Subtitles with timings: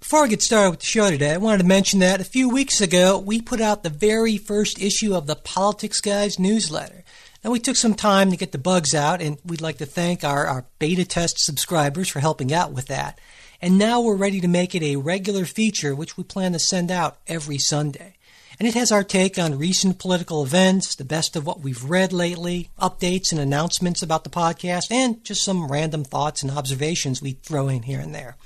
[0.00, 2.48] Before I get started with the show today, I wanted to mention that a few
[2.48, 7.02] weeks ago we put out the very first issue of the Politics Guys newsletter.
[7.44, 10.22] Now, we took some time to get the bugs out, and we'd like to thank
[10.22, 13.18] our, our beta test subscribers for helping out with that.
[13.60, 16.92] And now we're ready to make it a regular feature, which we plan to send
[16.92, 18.14] out every Sunday.
[18.58, 22.12] And it has our take on recent political events, the best of what we've read
[22.12, 27.32] lately, updates and announcements about the podcast, and just some random thoughts and observations we
[27.32, 28.36] throw in here and there.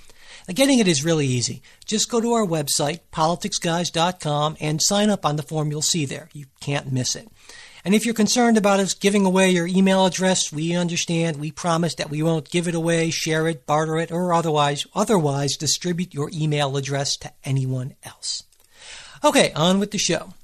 [0.48, 1.62] Getting it is really easy.
[1.84, 6.28] Just go to our website, politicsguys.com, and sign up on the form you'll see there.
[6.32, 7.28] You can't miss it.
[7.84, 11.38] And if you're concerned about us giving away your email address, we understand.
[11.38, 15.56] We promise that we won't give it away, share it, barter it, or otherwise otherwise
[15.56, 18.44] distribute your email address to anyone else.
[19.24, 20.34] Okay, on with the show.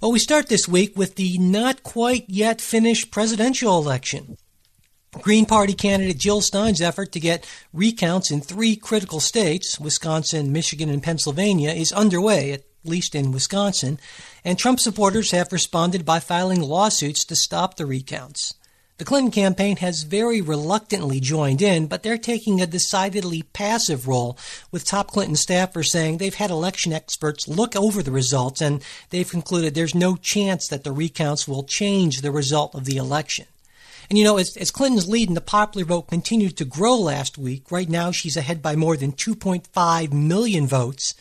[0.00, 4.36] Well, we start this week with the not quite yet finished presidential election.
[5.20, 10.88] Green Party candidate Jill Stein's effort to get recounts in three critical states, Wisconsin, Michigan,
[10.88, 14.00] and Pennsylvania, is underway, at least in Wisconsin,
[14.42, 18.54] and Trump supporters have responded by filing lawsuits to stop the recounts.
[18.96, 24.38] The Clinton campaign has very reluctantly joined in, but they're taking a decidedly passive role,
[24.70, 29.30] with top Clinton staffers saying they've had election experts look over the results and they've
[29.30, 33.44] concluded there's no chance that the recounts will change the result of the election.
[34.08, 37.38] And you know, as, as Clinton's lead in the popular vote continued to grow last
[37.38, 41.14] week, right now she's ahead by more than 2.5 million votes.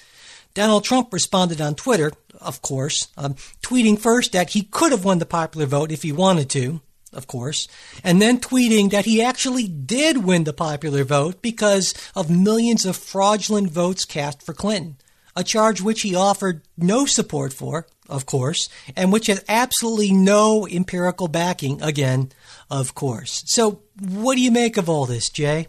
[0.54, 5.20] Donald Trump responded on Twitter, of course, um, tweeting first that he could have won
[5.20, 6.82] the popular vote if he wanted to
[7.14, 7.68] of course,
[8.04, 12.96] and then tweeting that he actually did win the popular vote because of millions of
[12.96, 14.98] fraudulent votes cast for Clinton,
[15.36, 20.68] a charge which he offered no support for, of course, and which has absolutely no
[20.68, 22.32] empirical backing, again,
[22.72, 23.44] of course.
[23.46, 25.68] So, what do you make of all this, Jay?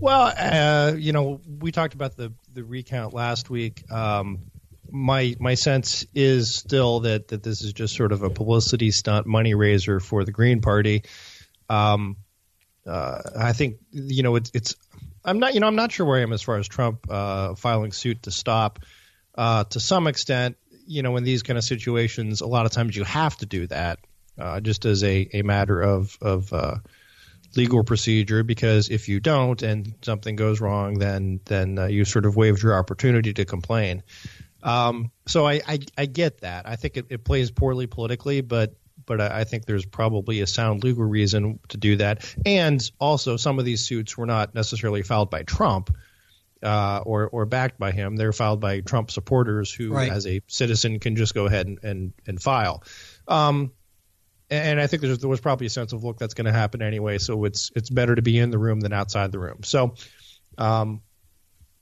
[0.00, 3.84] Well, uh, you know, we talked about the the recount last week.
[3.92, 4.50] Um,
[4.90, 9.26] my my sense is still that that this is just sort of a publicity stunt,
[9.26, 11.02] money raiser for the Green Party.
[11.68, 12.16] Um,
[12.86, 14.74] uh, I think you know it's it's.
[15.22, 17.54] I'm not you know I'm not sure where I am as far as Trump uh,
[17.54, 18.78] filing suit to stop.
[19.34, 22.96] Uh, to some extent, you know, in these kind of situations, a lot of times
[22.96, 23.98] you have to do that
[24.40, 26.76] uh, just as a, a matter of of uh,
[27.56, 32.26] legal procedure because if you don't and something goes wrong, then then uh, you sort
[32.26, 34.02] of waived your opportunity to complain.
[34.62, 36.68] Um, so I, I, I get that.
[36.68, 38.74] I think it, it plays poorly politically, but
[39.06, 42.34] but I, I think there's probably a sound legal reason to do that.
[42.44, 45.94] And also, some of these suits were not necessarily filed by Trump.
[46.62, 48.16] Uh, or or backed by him.
[48.16, 50.12] They're filed by Trump supporters who, right.
[50.12, 52.84] as a citizen, can just go ahead and and, and file.
[53.26, 53.72] Um,
[54.50, 57.18] and I think there was probably a sense of look that's going to happen anyway.
[57.18, 59.62] So it's it's better to be in the room than outside the room.
[59.62, 59.94] So
[60.58, 61.02] um,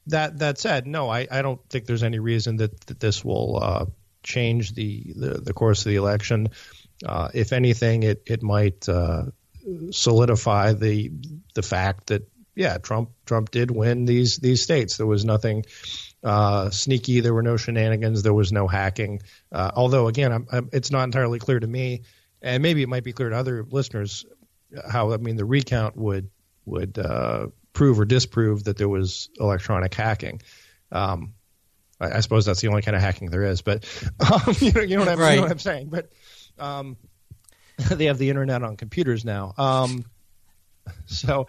[0.09, 3.59] that that said, no, I, I don't think there's any reason that, that this will
[3.63, 3.87] uh,
[4.23, 6.51] change the, the, the course of the election.
[7.05, 9.25] Uh, if anything, it it might uh,
[9.91, 11.13] solidify the
[11.55, 14.97] the fact that yeah, Trump Trump did win these these states.
[14.97, 15.65] There was nothing
[16.25, 17.21] uh, sneaky.
[17.21, 18.23] There were no shenanigans.
[18.23, 19.23] There was no hacking.
[19.53, 22.03] Uh, although again, I'm, I'm, it's not entirely clear to me,
[22.43, 24.25] and maybe it might be clear to other listeners
[24.91, 26.31] how I mean the recount would
[26.67, 30.43] would uh, prove or disprove that there was electronic hacking.
[30.93, 31.35] Um,
[32.01, 33.85] I, I, suppose that's the only kind of hacking there is, but
[34.21, 35.31] um, you, know, you, know what I'm, right.
[35.31, 35.89] you know what I'm saying.
[35.89, 36.11] But
[36.59, 36.97] um,
[37.91, 40.05] they have the internet on computers now, um,
[41.07, 41.49] so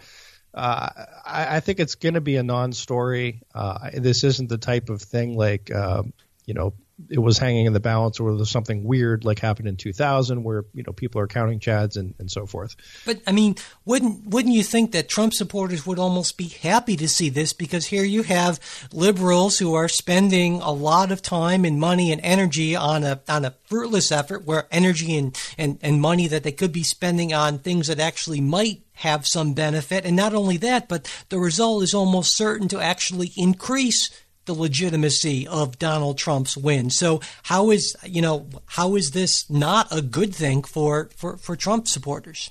[0.54, 0.90] uh,
[1.26, 3.42] I, I, think it's going to be a non-story.
[3.54, 6.04] Uh, this isn't the type of thing like uh,
[6.46, 6.74] you know
[7.10, 10.66] it was hanging in the balance or there's something weird like happened in 2000 where
[10.74, 12.76] you know people are counting chads and, and so forth.
[13.06, 13.56] But i mean
[13.86, 17.54] wouldn't wouldn't you think that trump supporters would almost be happy to see this?
[17.54, 18.60] Because here you have
[18.92, 23.46] liberals who are spending a lot of time and money and energy on a on
[23.46, 27.60] a fruitless effort where energy and, and, and money that they could be spending on
[27.60, 30.06] things that actually might have some benefit.
[30.06, 34.10] And not only that but the result is almost certain to actually increase
[34.50, 36.90] the legitimacy of Donald Trump's win.
[36.90, 41.56] So how is you know how is this not a good thing for for, for
[41.56, 42.50] Trump supporters?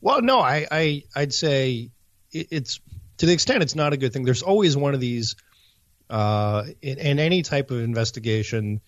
[0.00, 1.90] Well, no, I, I I'd say
[2.30, 2.78] it's
[3.16, 4.22] to the extent it's not a good thing.
[4.22, 5.34] There's always one of these
[6.08, 8.80] uh, in, in, any type of investigation,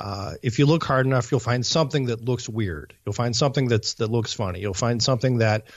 [0.00, 2.94] uh, if you look hard enough, you'll find something that looks weird.
[3.04, 4.60] You'll find something that's that looks funny.
[4.60, 5.68] You'll find something that,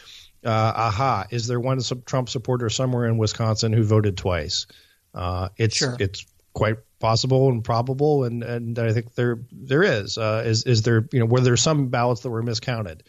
[0.44, 4.66] uh, aha, is there one Trump supporter somewhere in Wisconsin who voted twice?
[5.14, 5.96] Uh, it's sure.
[6.00, 10.82] it's quite possible and probable, and and I think there there is uh, is is
[10.84, 13.04] there you know where there's some ballots that were miscounted.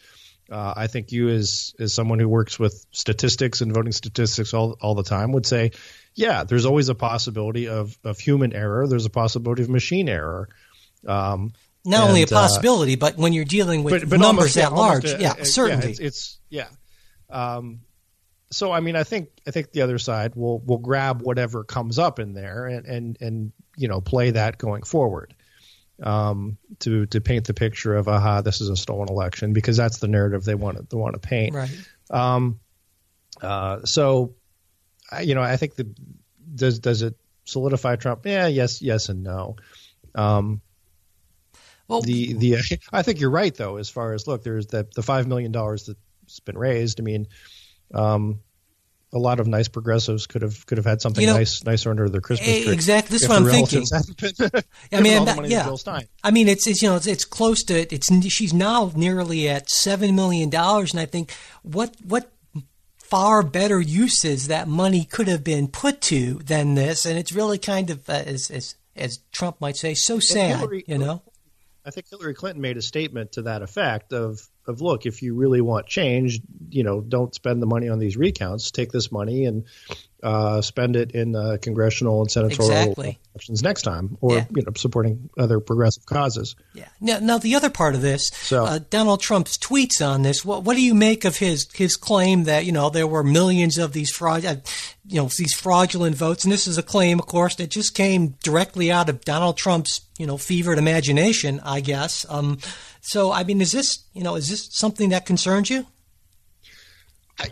[0.49, 4.77] Uh, I think you, as as someone who works with statistics and voting statistics all
[4.81, 5.71] all the time, would say,
[6.13, 8.87] yeah, there's always a possibility of of human error.
[8.87, 10.49] There's a possibility of machine error.
[11.07, 11.53] Um,
[11.85, 14.55] Not and, only a uh, possibility, uh, but when you're dealing with but, but numbers
[14.57, 16.67] almost, that large, a, yeah, a, certainly, yeah, it's, it's, yeah.
[17.29, 17.81] Um,
[18.51, 21.97] so I mean, I think I think the other side will will grab whatever comes
[21.97, 25.33] up in there and and and you know play that going forward
[26.03, 29.99] um, to to paint the picture of aha this is a stolen election because that's
[29.99, 31.55] the narrative they want to they want to paint.
[31.55, 31.71] Right.
[32.09, 32.59] Um,
[33.41, 34.35] uh, so,
[35.21, 35.93] you know, I think the
[36.53, 37.15] does does it
[37.45, 38.25] solidify Trump?
[38.25, 39.55] Yeah, yes, yes, and no.
[40.13, 40.61] Um,
[41.87, 42.57] well, the the
[42.91, 43.77] I think you're right though.
[43.77, 46.99] As far as look, there's the the five million dollars that's been raised.
[46.99, 47.27] I mean,
[47.93, 48.39] um,
[49.13, 51.89] a lot of nice progressives could have could have had something you know, nice nicer
[51.89, 52.71] under their Christmas tree.
[52.71, 53.83] Exactly, this is what I'm thinking.
[54.93, 55.99] I mean, that, yeah.
[56.23, 59.69] I mean, it's, it's you know it's, it's close to it's she's now nearly at
[59.69, 61.33] seven million dollars, and I think
[61.63, 62.31] what what
[62.97, 67.57] far better uses that money could have been put to than this, and it's really
[67.57, 71.21] kind of uh, as, as as Trump might say, so sad, Hillary, you know.
[71.85, 75.35] I think Hillary Clinton made a statement to that effect of of look, if you
[75.35, 78.71] really want change, you know, don't spend the money on these recounts.
[78.71, 79.65] Take this money and
[80.23, 83.19] uh, spend it in uh, congressional and senatorial exactly.
[83.33, 84.45] elections next time, or yeah.
[84.55, 86.55] you know, supporting other progressive causes.
[86.73, 86.87] Yeah.
[86.99, 90.45] Now, now the other part of this, so, uh, Donald Trump's tweets on this.
[90.45, 93.77] What, what do you make of his his claim that you know there were millions
[93.77, 94.57] of these fraud, uh,
[95.07, 96.43] you know, these fraudulent votes?
[96.43, 100.01] And this is a claim, of course, that just came directly out of Donald Trump's
[100.17, 102.25] you know fevered imagination, I guess.
[102.29, 102.59] Um,
[103.01, 105.85] so, I mean, is this you know is this something that concerns you?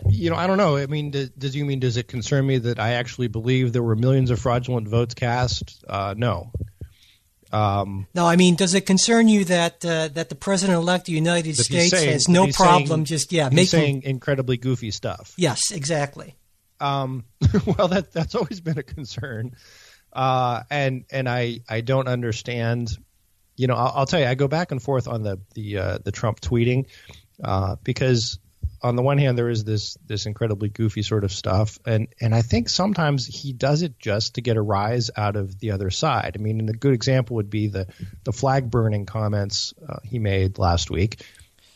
[0.08, 0.76] you know, I don't know.
[0.76, 3.82] I mean, does, does, you mean does it concern me that I actually believe there
[3.82, 5.84] were millions of fraudulent votes cast?
[5.88, 6.52] Uh, no.
[7.52, 11.12] Um, no, I mean, does it concern you that uh, that the president-elect of the
[11.12, 15.34] United States saying, has no problem saying, just yeah making saying incredibly goofy stuff?
[15.36, 16.36] Yes, exactly.
[16.78, 17.24] Um,
[17.66, 19.56] well, that that's always been a concern,
[20.12, 22.96] uh, and and I I don't understand.
[23.60, 25.98] You know, I'll, I'll, tell you, I go back and forth on the the uh,
[26.02, 26.86] the Trump tweeting
[27.44, 28.38] uh, because
[28.82, 32.34] on the one hand there is this this incredibly goofy sort of stuff and and
[32.34, 35.90] I think sometimes he does it just to get a rise out of the other
[35.90, 36.36] side.
[36.38, 37.86] I mean, a good example would be the
[38.24, 41.22] the flag burning comments uh, he made last week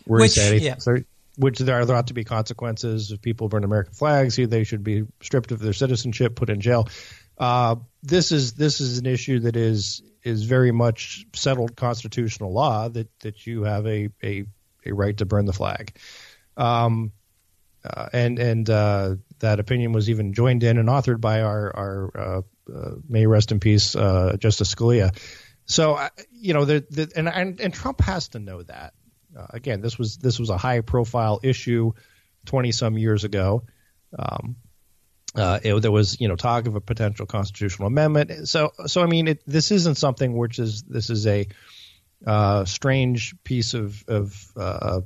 [0.06, 0.76] where which, he said yeah.
[0.84, 1.04] there,
[1.36, 5.52] which there ought to be consequences if people burn American flags, they should be stripped
[5.52, 6.88] of their citizenship, put in jail.
[7.38, 12.88] Uh, this is this is an issue that is is very much settled constitutional law
[12.88, 14.44] that that you have a a,
[14.86, 15.96] a right to burn the flag.
[16.56, 17.12] Um,
[17.84, 22.10] uh, and and uh, that opinion was even joined in and authored by our our
[22.16, 25.16] uh, uh may rest in peace Justice Scalia.
[25.66, 25.98] So
[26.30, 28.94] you know, the, the, and, and and Trump has to know that.
[29.50, 31.92] again, this was this was a high profile issue
[32.46, 33.64] twenty some years ago.
[34.16, 34.56] Um,
[35.36, 38.48] it, there was you know talk of a potential constitutional amendment.
[38.48, 41.46] So so I mean, it, this isn't something which is this is a
[42.64, 45.04] strange piece of of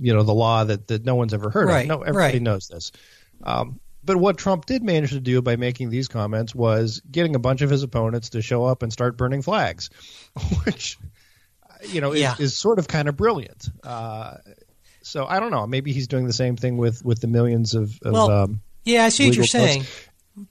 [0.00, 1.88] you know the law that, that no one's ever heard right, of.
[1.88, 2.42] No, everybody right.
[2.42, 2.92] knows this.
[3.42, 7.38] Um, but what Trump did manage to do by making these comments was getting a
[7.38, 9.90] bunch of his opponents to show up and start burning flags,
[10.64, 10.98] which
[11.88, 12.34] you know yeah.
[12.34, 13.68] is, is, sort of kind of brilliant.
[13.82, 14.36] Uh,
[15.08, 15.66] so I don't know.
[15.66, 19.04] Maybe he's doing the same thing with with the millions of, of well, um, yeah.
[19.04, 19.84] I see what you're saying.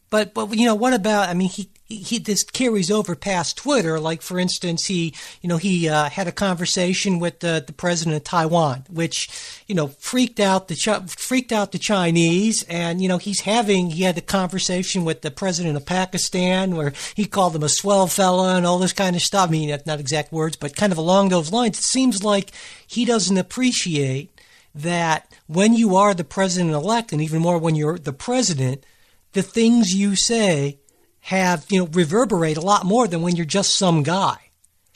[0.10, 1.30] But but you know what about?
[1.30, 4.00] I mean, he he this carries over past Twitter.
[4.00, 8.18] Like for instance, he you know he uh, had a conversation with the, the president
[8.18, 9.30] of Taiwan, which
[9.68, 10.76] you know freaked out the
[11.08, 15.32] freaked out the Chinese, and you know he's having he had a conversation with the
[15.32, 19.22] president of Pakistan where he called him a swell fella and all this kind of
[19.22, 19.50] stuff.
[19.50, 21.78] I mean, not exact words, but kind of along those lines.
[21.78, 22.52] It seems like
[22.86, 24.37] he doesn't appreciate
[24.82, 28.86] that when you are the president elect, and even more when you're the president,
[29.34, 30.80] the things you say
[31.22, 34.38] have you know reverberate a lot more than when you're just some guy.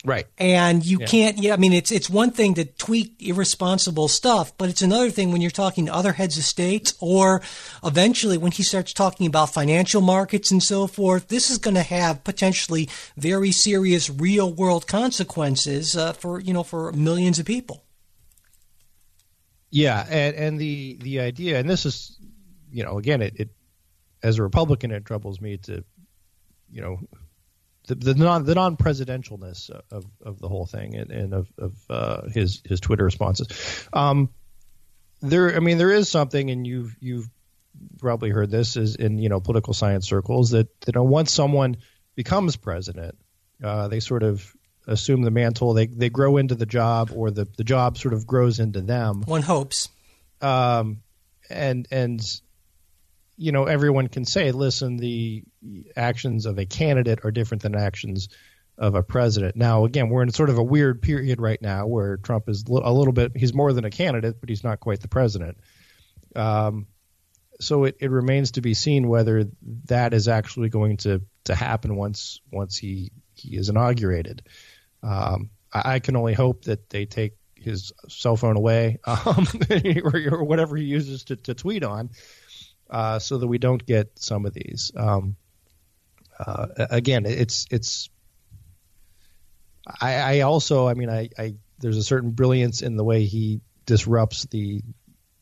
[0.04, 0.26] Right.
[0.36, 1.06] And you yeah.
[1.06, 5.10] can't yeah, I mean it's it's one thing to tweet irresponsible stuff, but it's another
[5.10, 7.40] thing when you're talking to other heads of states or
[7.84, 11.82] eventually when he starts talking about financial markets and so forth, this is going to
[11.82, 17.84] have potentially very serious real world consequences uh, for, you know, for millions of people.
[19.72, 22.16] Yeah, and and the the idea and this is
[22.70, 23.48] you know, again it, it
[24.22, 25.84] as a Republican, it troubles me to,
[26.70, 27.00] you know,
[27.88, 31.74] the, the non the non presidentialness of, of the whole thing and, and of, of
[31.90, 33.88] uh, his his Twitter responses.
[33.92, 34.30] Um,
[35.20, 37.28] there, I mean, there is something, and you've you've
[37.98, 41.78] probably heard this is in you know political science circles that you know once someone
[42.14, 43.16] becomes president,
[43.62, 44.54] uh, they sort of
[44.86, 45.74] assume the mantle.
[45.74, 49.22] They they grow into the job, or the the job sort of grows into them.
[49.22, 49.88] One hopes.
[50.40, 51.02] Um,
[51.50, 52.20] and and
[53.36, 55.44] you know everyone can say, listen, the
[55.96, 58.28] actions of a candidate are different than actions
[58.78, 59.54] of a president.
[59.54, 62.92] Now, again, we're in sort of a weird period right now where Trump is a
[62.92, 63.32] little bit.
[63.36, 65.58] He's more than a candidate, but he's not quite the president.
[66.34, 66.86] Um,
[67.60, 69.46] so it, it remains to be seen whether
[69.84, 74.42] that is actually going to, to happen once once he he is inaugurated.
[75.02, 79.46] Um, I, I, can only hope that they take his cell phone away um,
[80.04, 82.10] or, or, whatever he uses to, to tweet on,
[82.90, 84.92] uh, so that we don't get some of these.
[84.96, 85.36] Um,
[86.38, 88.08] uh, again, it's it's.
[90.00, 93.60] I, I also, I mean, I, I there's a certain brilliance in the way he
[93.86, 94.82] disrupts the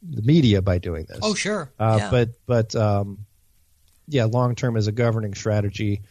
[0.02, 1.18] the media by doing this.
[1.22, 1.70] Oh, sure.
[1.78, 2.10] Uh, yeah.
[2.10, 3.26] But but um,
[4.08, 6.02] yeah, long term as a governing strategy,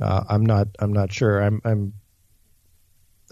[0.00, 1.40] uh, I'm not I'm not sure.
[1.40, 1.94] I'm I'm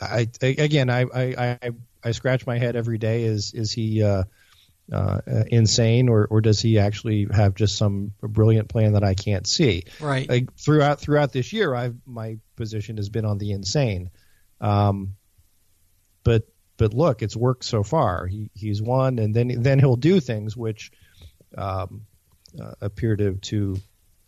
[0.00, 1.70] I, again I, I I
[2.02, 3.24] I scratch my head every day.
[3.24, 4.24] Is is he uh,
[4.92, 9.46] uh, insane or or does he actually have just some brilliant plan that I can't
[9.46, 9.84] see?
[10.00, 10.28] Right.
[10.28, 14.10] Like throughout throughout this year, I've my position has been on the insane.
[14.60, 15.14] Um,
[16.24, 18.26] but but look, it's worked so far.
[18.26, 20.90] He he's won, and then then he'll do things which
[21.56, 22.06] um,
[22.60, 23.76] uh, appear to to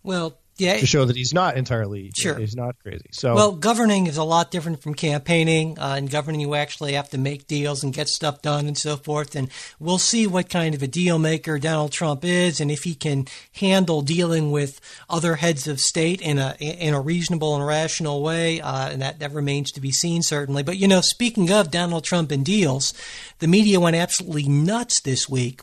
[0.02, 2.38] well yeah, to show that he's not entirely sure.
[2.38, 3.06] he's not crazy.
[3.10, 5.78] So well, governing is a lot different from campaigning.
[5.78, 8.96] Uh, in governing, you actually have to make deals and get stuff done and so
[8.96, 9.34] forth.
[9.34, 9.48] And
[9.80, 13.26] we'll see what kind of a deal maker Donald Trump is, and if he can
[13.52, 18.60] handle dealing with other heads of state in a in a reasonable and rational way.
[18.60, 20.62] Uh, and that that remains to be seen, certainly.
[20.62, 22.92] But you know, speaking of Donald Trump and deals,
[23.38, 25.62] the media went absolutely nuts this week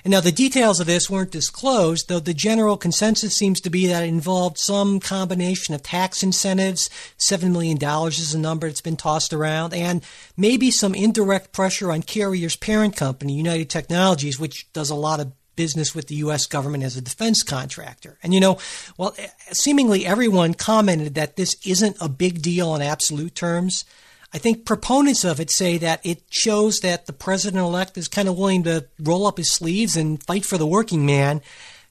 [0.10, 4.04] Now the details of this weren't disclosed, though the general consensus seems to be that
[4.04, 6.90] it involved some combination of tax incentives,
[7.20, 10.04] $7 million is a number that's been tossed around, and
[10.36, 15.32] maybe some indirect pressure on Carrier's parent company, United Technologies, which does a lot of
[15.56, 16.48] business with the U.S.
[16.48, 18.18] government as a defense contractor.
[18.24, 18.58] And you know,
[18.98, 19.16] well,
[19.52, 23.86] seemingly everyone commented that this isn't a big deal in absolute terms.
[24.34, 28.28] I think proponents of it say that it shows that the president elect is kind
[28.28, 31.42] of willing to roll up his sleeves and fight for the working man.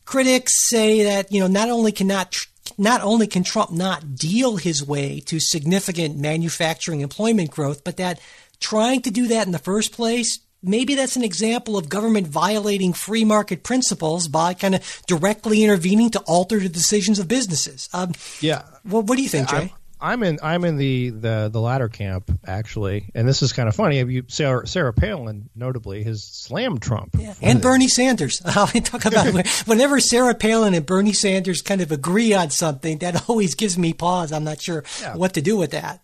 [0.05, 2.35] Critics say that you know not only cannot
[2.77, 8.21] not only can Trump not deal his way to significant manufacturing employment growth, but that
[8.61, 12.93] trying to do that in the first place maybe that's an example of government violating
[12.93, 17.89] free market principles by kind of directly intervening to alter the decisions of businesses.
[17.93, 18.63] Um, yeah.
[18.85, 19.73] Well, what do you think, Jay?
[20.01, 23.75] I'm in I'm in the, the, the latter camp actually, and this is kind of
[23.75, 23.99] funny.
[23.99, 27.35] You Sarah, Sarah Palin notably has slammed Trump yeah.
[27.43, 28.41] and Bernie Sanders.
[28.45, 29.35] I talk about
[29.67, 33.93] whenever Sarah Palin and Bernie Sanders kind of agree on something, that always gives me
[33.93, 34.33] pause.
[34.33, 35.17] I'm not sure yeah.
[35.17, 36.01] what to do with that.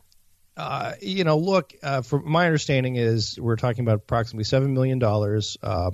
[0.56, 4.98] Uh, you know, look, uh, from my understanding is we're talking about approximately seven million
[4.98, 5.90] dollars, uh,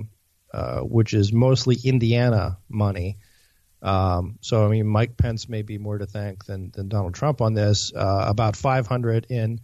[0.53, 3.17] uh which is mostly Indiana money.
[3.81, 7.41] Um, so I mean, Mike Pence may be more to thank than, than Donald Trump
[7.41, 7.91] on this.
[7.95, 9.59] Uh, about 500 in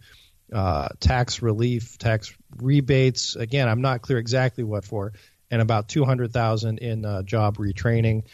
[0.52, 3.36] uh, tax relief, tax rebates.
[3.36, 5.12] Again, I'm not clear exactly what for,
[5.50, 8.24] and about 200,000 in uh, job retraining.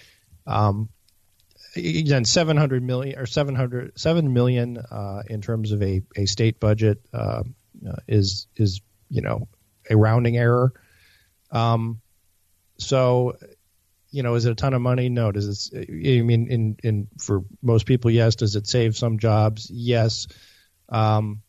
[0.47, 0.89] Um,
[1.77, 7.01] again, 700 million or 700 7 million uh, in terms of a, a state budget
[7.13, 7.43] uh,
[7.87, 9.49] uh, is is you know
[9.91, 10.73] a rounding error.
[11.51, 12.01] Um,
[12.79, 13.37] so
[14.15, 15.09] you know, is it a ton of money?
[15.09, 15.33] No.
[15.33, 15.91] Does it?
[15.91, 18.37] I mean, in in for most people, yes.
[18.37, 19.69] Does it save some jobs?
[19.69, 20.29] Yes.
[20.89, 21.43] Um,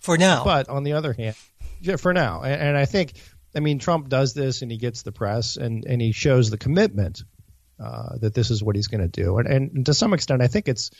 [0.00, 0.44] for now.
[0.44, 1.34] But on the other hand,
[1.80, 3.14] yeah, for now, and, and I think,
[3.56, 6.58] I mean, Trump does this and he gets the press and and he shows the
[6.58, 7.24] commitment
[7.82, 10.46] uh, that this is what he's going to do, and, and to some extent, I
[10.46, 10.90] think it's.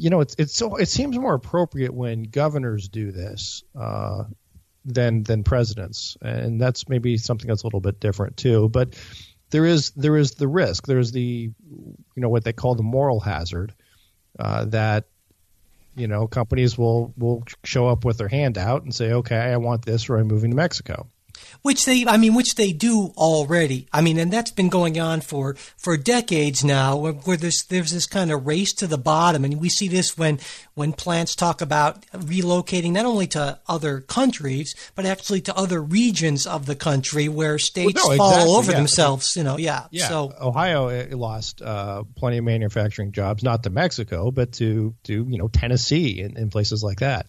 [0.00, 4.24] You know, it's it's so it seems more appropriate when governors do this uh,
[4.84, 8.68] than than presidents, and that's maybe something that's a little bit different too.
[8.68, 8.94] But
[9.50, 10.86] there is there is the risk.
[10.86, 13.74] There's the you know what they call the moral hazard
[14.38, 15.04] uh, that
[15.96, 19.56] you know companies will will show up with their hand out and say, okay, I
[19.56, 21.08] want this, or I'm moving to Mexico.
[21.62, 23.88] Which they, I mean, which they do already.
[23.92, 27.90] I mean, and that's been going on for, for decades now, where, where there's there's
[27.90, 30.38] this kind of race to the bottom, and we see this when
[30.74, 36.46] when plants talk about relocating not only to other countries but actually to other regions
[36.46, 38.78] of the country where states well, no, fall exactly, over yeah.
[38.78, 39.36] themselves.
[39.36, 39.86] You know, yeah.
[39.90, 44.94] Yeah, So Ohio uh, lost uh, plenty of manufacturing jobs, not to Mexico, but to
[45.04, 47.26] to you know Tennessee and, and places like that.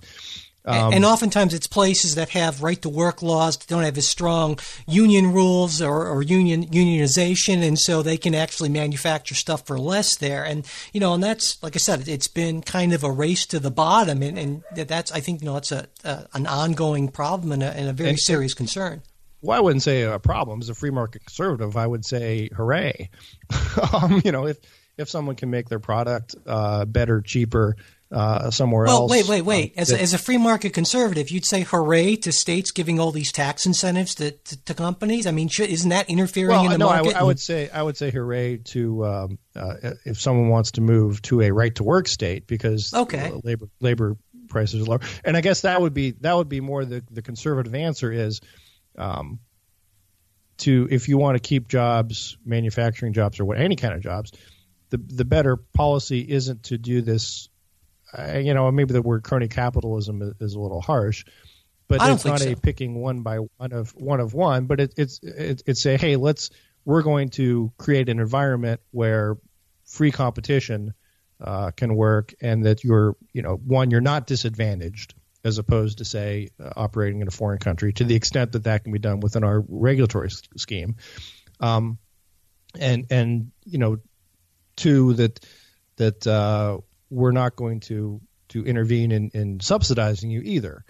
[0.69, 4.07] Um, and oftentimes it's places that have right to work laws that don't have as
[4.07, 9.79] strong union rules or, or union unionization, and so they can actually manufacture stuff for
[9.79, 10.43] less there.
[10.43, 13.59] And you know, and that's like I said, it's been kind of a race to
[13.59, 17.51] the bottom, and, and that's I think you know it's a, a an ongoing problem
[17.51, 19.01] and a, and a very And- serious concern.
[19.41, 20.61] well, I wouldn't say a problem.
[20.61, 23.09] As a free market conservative, I would say hooray.
[23.93, 24.57] um, you know, if
[24.97, 27.77] if someone can make their product uh, better, cheaper
[28.11, 29.11] uh, somewhere Well, else.
[29.11, 29.73] wait, wait, wait.
[29.77, 32.99] um, As, that- a, as a free market conservative, you'd say hooray to states giving
[32.99, 35.27] all these tax incentives to, to, to companies.
[35.27, 37.05] I mean, should, isn't that interfering well, in the no, I market?
[37.07, 39.75] would- I would say I would say hooray to um, uh,
[40.05, 43.31] if someone wants to move to a right to work state because Okay.
[43.43, 44.99] labor labor prices are lower.
[45.23, 48.41] And I guess that would be that would be more the the conservative answer is
[48.97, 49.39] um,
[50.57, 54.31] to if you want to keep jobs, manufacturing jobs or what any kind of jobs,
[54.89, 57.49] the the better policy isn't to do this.
[58.17, 61.25] Uh, you know, maybe the word crony capitalism is, is a little harsh,
[61.87, 62.51] but it's not so.
[62.51, 64.65] a picking one by one of one of one.
[64.65, 66.49] But it, it's it, it's a hey, let's
[66.85, 69.37] we're going to create an environment where
[69.85, 70.93] free competition
[71.41, 75.13] uh, can work, and that you're you know one you're not disadvantaged
[75.43, 78.83] as opposed to say uh, operating in a foreign country to the extent that that
[78.83, 80.95] can be done within our regulatory scheme.
[81.59, 81.97] Um,
[82.77, 83.97] and and you know
[84.75, 85.45] two that
[85.95, 90.83] that uh, we're not going to to intervene in, in subsidizing you either.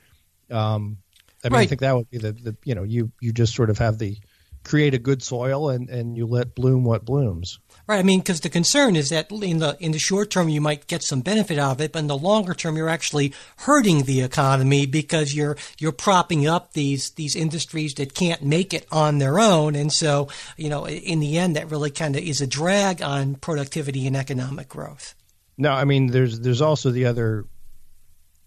[0.50, 0.98] Um,
[1.44, 3.70] I mean, I think that would be the, the you know you you just sort
[3.70, 4.18] of have the
[4.64, 7.60] create a good soil and, and you let bloom what blooms.
[7.88, 8.00] Right.
[8.00, 10.88] I mean, because the concern is that in the in the short term you might
[10.88, 14.22] get some benefit out of it, but in the longer term you're actually hurting the
[14.22, 19.40] economy because you're you're propping up these these industries that can't make it on their
[19.40, 23.02] own, and so you know in the end that really kind of is a drag
[23.02, 25.16] on productivity and economic growth.
[25.60, 27.46] No, I mean there's there's also the other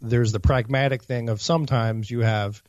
[0.01, 2.61] there's the pragmatic thing of sometimes you have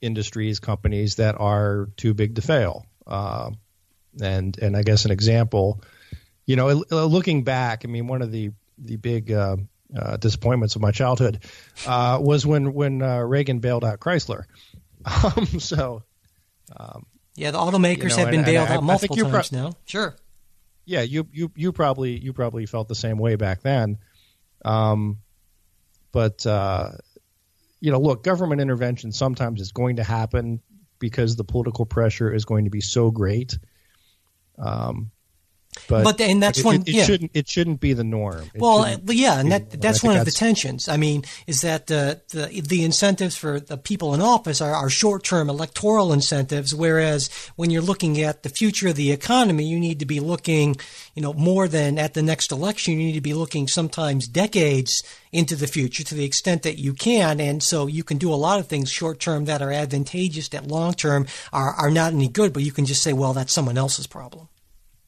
[0.00, 2.84] industries companies that are too big to fail.
[3.06, 3.50] Uh,
[4.20, 5.80] and and I guess an example,
[6.44, 9.56] you know, uh, looking back, I mean one of the the big uh,
[9.96, 11.38] uh, disappointments of my childhood
[11.86, 14.44] uh, was when when uh, Reagan bailed out Chrysler.
[15.06, 16.02] Um, so
[17.36, 19.26] Yeah, the automakers You know, have been and- and bailed I- out I multiple you're
[19.26, 19.72] pro- times now.
[19.84, 20.16] Sure.
[20.86, 23.98] Yeah, you you you probably you probably felt the same way back then.
[24.64, 25.18] Um,
[26.12, 26.92] but uh,
[27.80, 30.62] you know, look, government intervention sometimes is going to happen
[30.98, 33.58] because the political pressure is going to be so great.
[34.58, 35.10] Um,
[35.88, 37.04] but But- and that's it, one- it, it yeah.
[37.04, 38.50] shouldn't it shouldn't be the norm.
[38.54, 40.88] It Well, uh, yeah, and that that's one of the tensions.
[40.88, 44.90] I mean, is that the the, the incentives for the people in office are, are
[44.90, 49.78] short term electoral incentives, whereas when you're looking at the future of the economy, you
[49.78, 50.76] need to be looking,
[51.14, 52.94] you know, more than at the next election.
[52.94, 56.94] You need to be looking sometimes decades into the future to the extent that you
[56.94, 60.48] can, and so you can do a lot of things short term that are advantageous
[60.48, 62.52] that long term are are not any good.
[62.52, 64.48] But you can just say, well, that's someone else's problem.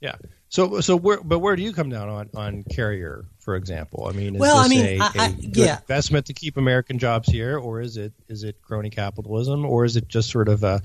[0.00, 0.16] Yeah.
[0.50, 4.06] So so where but where do you come down on on carrier, for example?
[4.08, 5.78] I mean, is Well, I mean, a, I- I- a good yeah.
[5.80, 9.96] investment to keep American jobs here, or is it is it crony capitalism, or is
[9.96, 10.80] it just sort of a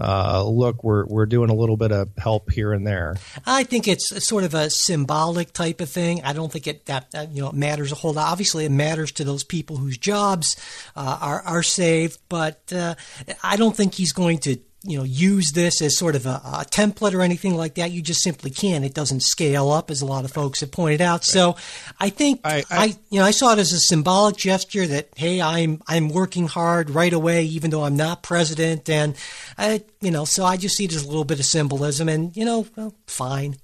[0.00, 3.16] uh, look, we're we're doing a little bit of help here and there.
[3.44, 6.22] I think it's sort of a symbolic type of thing.
[6.22, 8.30] I don't think it that, that you know matters a whole lot.
[8.30, 10.56] Obviously, it matters to those people whose jobs
[10.94, 12.94] uh, are are saved, but uh,
[13.42, 16.64] I don't think he's going to you know use this as sort of a, a
[16.68, 17.90] template or anything like that.
[17.90, 18.84] You just simply can't.
[18.84, 21.24] It doesn't scale up, as a lot of folks have pointed out.
[21.24, 21.56] So,
[21.98, 25.08] I think I- I, I- you know I saw it as a symbolic gesture that
[25.16, 29.16] hey, I'm I'm working hard right away, even though I'm not president, and
[29.58, 32.34] I you know so I just see it as a little bit of symbolism, and
[32.36, 33.56] you know, well, fine.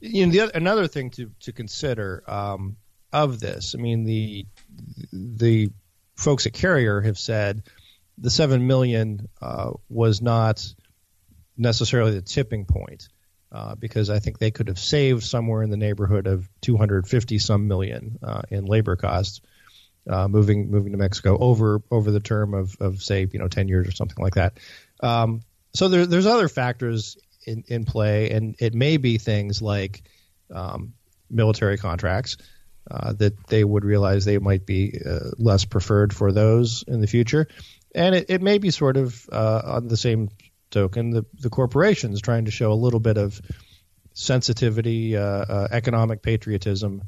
[0.00, 2.76] You know, the, oth- another thing to to consider um,
[3.12, 4.46] of this, I mean, the
[5.12, 5.70] the
[6.16, 7.62] folks at Carrier have said
[8.20, 10.66] the seven million uh, was not
[11.56, 13.08] necessarily the tipping point.
[13.52, 17.66] Uh, because I think they could have saved somewhere in the neighborhood of 250 some
[17.66, 19.40] million uh, in labor costs
[20.08, 23.68] uh, moving moving to Mexico over over the term of, of say you know 10
[23.68, 24.58] years or something like that.
[25.02, 25.42] Um,
[25.74, 30.02] so there, there's other factors in, in play, and it may be things like
[30.52, 30.94] um,
[31.30, 32.36] military contracts
[32.90, 37.06] uh, that they would realize they might be uh, less preferred for those in the
[37.06, 37.46] future.
[37.94, 40.30] And it, it may be sort of uh, on the same
[40.70, 43.40] token the the corporations trying to show a little bit of
[44.12, 47.02] sensitivity, uh, uh, economic patriotism.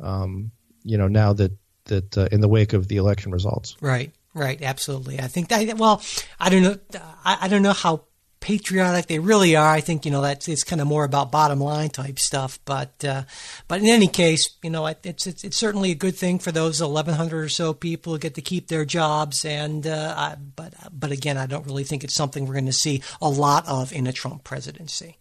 [0.00, 0.52] Um,
[0.84, 1.52] you know, now that
[1.84, 3.76] that uh, in the wake of the election results.
[3.80, 4.12] Right.
[4.34, 4.60] Right.
[4.62, 5.18] Absolutely.
[5.18, 5.78] I think that.
[5.78, 6.02] Well,
[6.38, 6.78] I don't know.
[7.24, 8.04] I, I don't know how
[8.40, 9.70] patriotic they really are.
[9.70, 12.58] I think you know that it's kind of more about bottom line type stuff.
[12.64, 13.22] But uh,
[13.66, 16.80] but in any case, you know it's, it's it's certainly a good thing for those
[16.80, 19.44] 1,100 or so people who get to keep their jobs.
[19.44, 22.72] And uh, I, but but again, I don't really think it's something we're going to
[22.72, 25.18] see a lot of in a Trump presidency.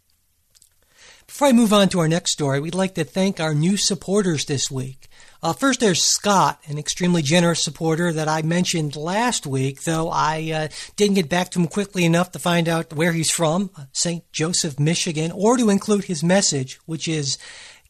[1.27, 4.45] Before I move on to our next story, we'd like to thank our new supporters
[4.45, 5.09] this week.
[5.41, 10.51] Uh, first, there's Scott, an extremely generous supporter that I mentioned last week, though I
[10.51, 13.85] uh, didn't get back to him quickly enough to find out where he's from, uh,
[13.93, 14.23] St.
[14.31, 17.37] Joseph, Michigan, or to include his message, which is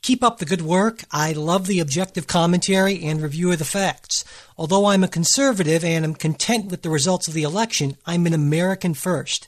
[0.02, 1.04] Keep up the good work.
[1.12, 4.24] I love the objective commentary and review of the facts.
[4.58, 8.34] Although I'm a conservative and am content with the results of the election, I'm an
[8.34, 9.48] American first.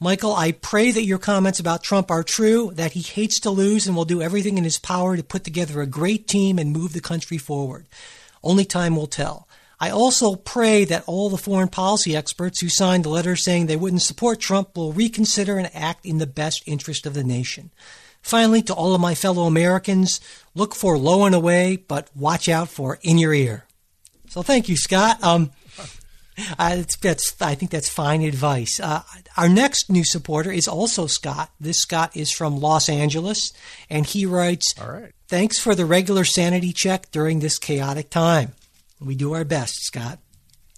[0.00, 3.88] Michael, I pray that your comments about Trump are true, that he hates to lose
[3.88, 6.92] and will do everything in his power to put together a great team and move
[6.92, 7.86] the country forward.
[8.42, 9.48] Only time will tell.
[9.80, 13.76] I also pray that all the foreign policy experts who signed the letter saying they
[13.76, 17.70] wouldn't support Trump will reconsider and act in the best interest of the nation.
[18.22, 20.20] Finally, to all of my fellow Americans,
[20.54, 23.64] look for low and away, but watch out for in your ear.
[24.28, 25.22] So thank you, Scott.
[25.24, 25.50] Um,
[26.58, 28.80] uh, that's, I think that's fine advice.
[28.80, 29.02] Uh,
[29.36, 31.50] our next new supporter is also Scott.
[31.60, 33.52] This Scott is from Los Angeles,
[33.88, 35.12] and he writes, All right.
[35.28, 38.52] Thanks for the regular sanity check during this chaotic time.
[39.00, 40.18] We do our best, Scott.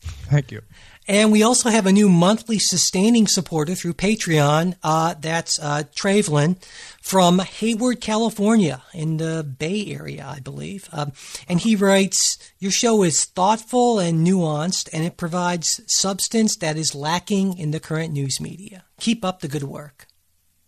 [0.01, 0.62] Thank you.
[1.11, 4.77] And we also have a new monthly sustaining supporter through Patreon.
[4.81, 6.62] Uh, that's uh, Travlin
[7.03, 10.88] from Hayward, California, in the Bay Area, I believe.
[10.92, 11.11] Um,
[11.49, 16.94] and he writes Your show is thoughtful and nuanced, and it provides substance that is
[16.94, 18.85] lacking in the current news media.
[19.01, 20.07] Keep up the good work.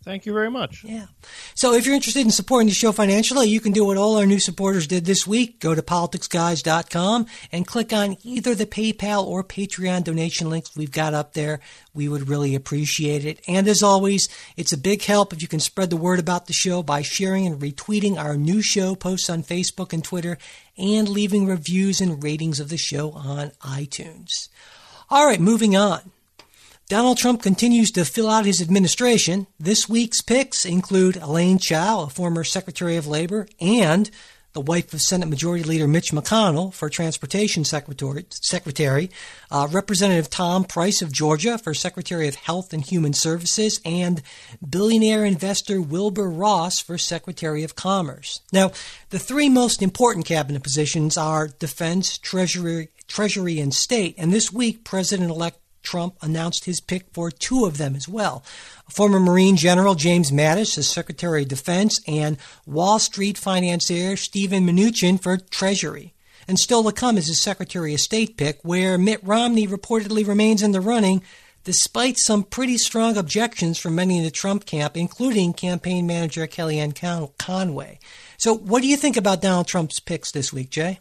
[0.04, 0.82] Thank you very much.
[0.84, 1.06] Yeah.
[1.54, 4.26] So if you're interested in supporting the show financially, you can do what all our
[4.26, 5.60] new supporters did this week.
[5.60, 11.14] Go to politicsguys.com and click on either the PayPal or Patreon donation links we've got
[11.14, 11.60] up there.
[11.94, 13.40] We would really appreciate it.
[13.46, 16.52] And as always, it's a big help if you can spread the word about the
[16.52, 20.36] show by sharing and retweeting our new show posts on Facebook and Twitter
[20.76, 24.48] and leaving reviews and ratings of the show on iTunes.
[25.10, 26.10] All right, moving on.
[26.92, 29.46] Donald Trump continues to fill out his administration.
[29.58, 34.10] This week's picks include Elaine Chao, a former Secretary of Labor, and
[34.52, 39.10] the wife of Senate Majority Leader Mitch McConnell for Transportation Secretary, Secretary
[39.50, 44.20] uh, Representative Tom Price of Georgia for Secretary of Health and Human Services, and
[44.68, 48.42] billionaire investor Wilbur Ross for Secretary of Commerce.
[48.52, 48.70] Now,
[49.08, 54.84] the three most important cabinet positions are Defense, Treasury, Treasury, and State, and this week
[54.84, 58.42] President elect Trump announced his pick for two of them as well.
[58.88, 65.20] Former Marine General James Mattis as Secretary of Defense and Wall Street financier Steven Mnuchin
[65.20, 66.14] for Treasury.
[66.48, 70.62] And still to come is his Secretary of State pick, where Mitt Romney reportedly remains
[70.62, 71.22] in the running
[71.64, 77.38] despite some pretty strong objections from many in the Trump camp, including campaign manager Kellyanne
[77.38, 77.98] Conway.
[78.38, 80.98] So, what do you think about Donald Trump's picks this week, Jay?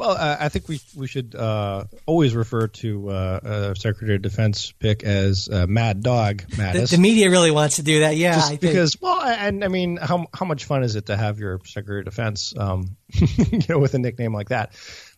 [0.00, 4.22] Well, uh, I think we we should uh, always refer to uh, uh Secretary of
[4.22, 6.88] Defense pick as uh, Mad Dog Mattis.
[6.88, 8.36] The, the, media really wants to do that, yeah.
[8.36, 11.60] Just because, well, and I mean, how how much fun is it to have your
[11.66, 14.72] Secretary of Defense, um, you know, with a nickname like that?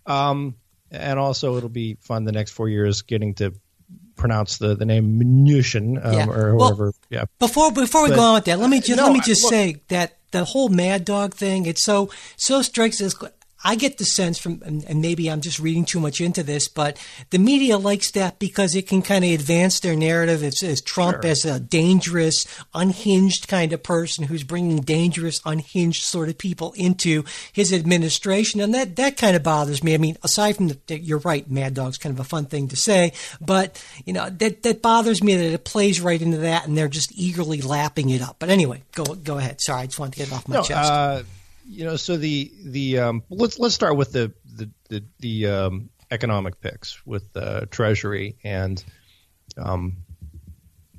[0.04, 0.56] Um,
[0.90, 3.54] and also, it'll be fun the next four years getting to
[4.16, 6.26] pronounce the, the name Mnuchin um, yeah.
[6.26, 6.84] or whoever.
[6.86, 7.24] Well, yeah.
[7.38, 9.44] Before before we but, go on with that, let me just no, let me just
[9.46, 11.66] I, say that the whole Mad Dog thing.
[11.66, 13.14] It's so so strikes as
[13.64, 16.98] I get the sense from, and maybe I'm just reading too much into this, but
[17.30, 21.22] the media likes that because it can kind of advance their narrative as, as Trump
[21.22, 21.30] sure.
[21.30, 27.24] as a dangerous, unhinged kind of person who's bringing dangerous, unhinged sort of people into
[27.52, 29.94] his administration, and that that kind of bothers me.
[29.94, 32.76] I mean, aside from the, you're right, Mad Dog's kind of a fun thing to
[32.76, 36.76] say, but you know that that bothers me that it plays right into that, and
[36.76, 38.36] they're just eagerly lapping it up.
[38.38, 39.60] But anyway, go go ahead.
[39.60, 40.92] Sorry, I just wanted to get it off my no, chest.
[40.92, 41.22] Uh,
[41.66, 45.90] you know, so the the um, let's let's start with the the the, the um,
[46.10, 48.82] economic picks with uh, Treasury and
[49.56, 49.98] um,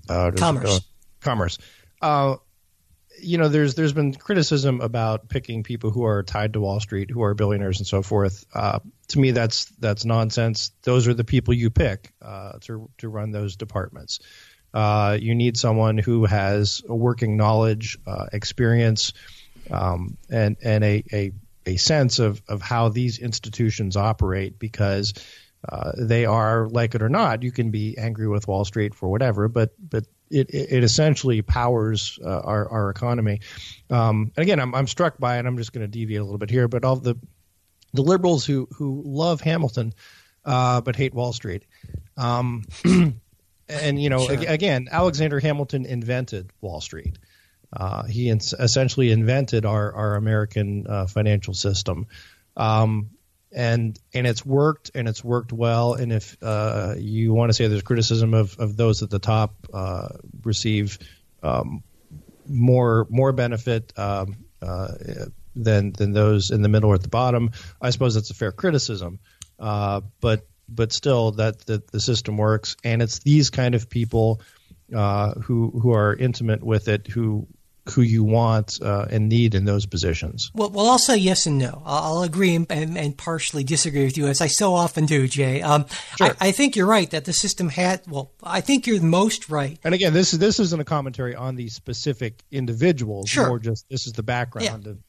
[0.10, 0.78] uh, commerce.
[0.78, 0.80] Uh,
[1.22, 1.58] commerce.
[2.02, 2.36] Uh,
[3.22, 7.10] you know, there's there's been criticism about picking people who are tied to Wall Street,
[7.10, 8.46] who are billionaires and so forth.
[8.54, 10.72] Uh, to me, that's that's nonsense.
[10.84, 14.20] Those are the people you pick uh, to to run those departments.
[14.74, 19.14] Uh, you need someone who has a working knowledge, uh, experience,
[19.72, 21.32] um, and and a, a
[21.66, 25.14] a sense of of how these institutions operate because
[25.68, 29.10] uh, they are, like it or not, you can be angry with Wall Street for
[29.10, 33.40] whatever, but but it, it essentially powers uh, our, our economy.
[33.90, 35.46] Um, and again, I'm, I'm struck by it.
[35.46, 37.16] I'm just going to deviate a little bit here, but all the
[37.94, 39.94] the liberals who who love Hamilton
[40.46, 41.66] uh, but hate Wall Street.
[42.18, 42.64] Um,
[43.70, 44.38] and you know, sure.
[44.48, 47.18] again, Alexander Hamilton invented Wall Street.
[47.76, 52.08] Uh, he in- essentially invented our our American uh, financial system.
[52.56, 53.10] Um,
[53.52, 55.94] and and it's worked and it's worked well.
[55.94, 59.54] And if uh, you want to say there's criticism of, of those at the top
[59.74, 60.10] uh,
[60.44, 60.98] receive
[61.42, 61.84] um,
[62.48, 64.94] more more benefit um, uh,
[65.56, 68.52] than than those in the middle or at the bottom, I suppose that's a fair
[68.52, 69.20] criticism.
[69.60, 74.42] Uh, but but still, that, that the system works, and it's these kind of people
[74.96, 77.48] uh, who who are intimate with it who
[77.92, 80.50] who you want uh, and need in those positions?
[80.54, 81.82] Well, well, I'll say yes and no.
[81.86, 85.62] I'll agree and, and partially disagree with you, as I so often do, Jay.
[85.62, 85.86] Um,
[86.18, 86.28] sure.
[86.40, 88.02] I, I, think you're right that the system had.
[88.08, 89.78] Well, I think you're most right.
[89.84, 93.30] And again, this is this isn't a commentary on the specific individuals.
[93.30, 93.48] Sure.
[93.48, 94.92] More just this is the background yeah.
[94.92, 95.00] of.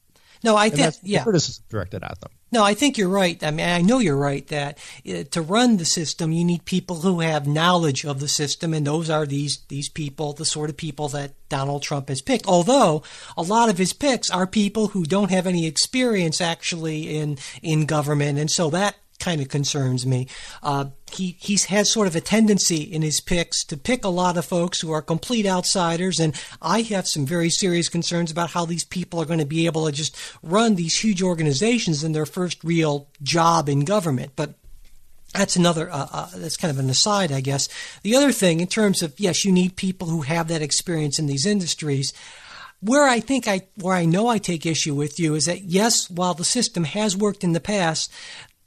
[0.44, 1.22] No, I think yeah.
[1.22, 2.30] criticism directed at them.
[2.52, 3.42] No, I think you're right.
[3.42, 4.78] I mean, I know you're right that
[5.09, 8.87] uh, to run the system, you need people who have knowledge of the system, and
[8.87, 12.46] those are these these people, the sort of people that Donald Trump has picked.
[12.46, 13.02] Although
[13.38, 17.87] a lot of his picks are people who don't have any experience actually in in
[17.87, 20.27] government, and so that kind of concerns me.
[20.62, 24.37] Uh, he he's has sort of a tendency in his picks to pick a lot
[24.37, 28.64] of folks who are complete outsiders, and I have some very serious concerns about how
[28.64, 32.27] these people are going to be able to just run these huge organizations in their
[32.27, 34.33] first real job in government.
[34.37, 34.55] But
[35.33, 37.68] that's another uh, uh, that's kind of an aside i guess
[38.03, 41.27] the other thing in terms of yes you need people who have that experience in
[41.27, 42.12] these industries
[42.85, 46.11] where I think I where I know I take issue with you is that yes,
[46.11, 48.12] while the system has worked in the past,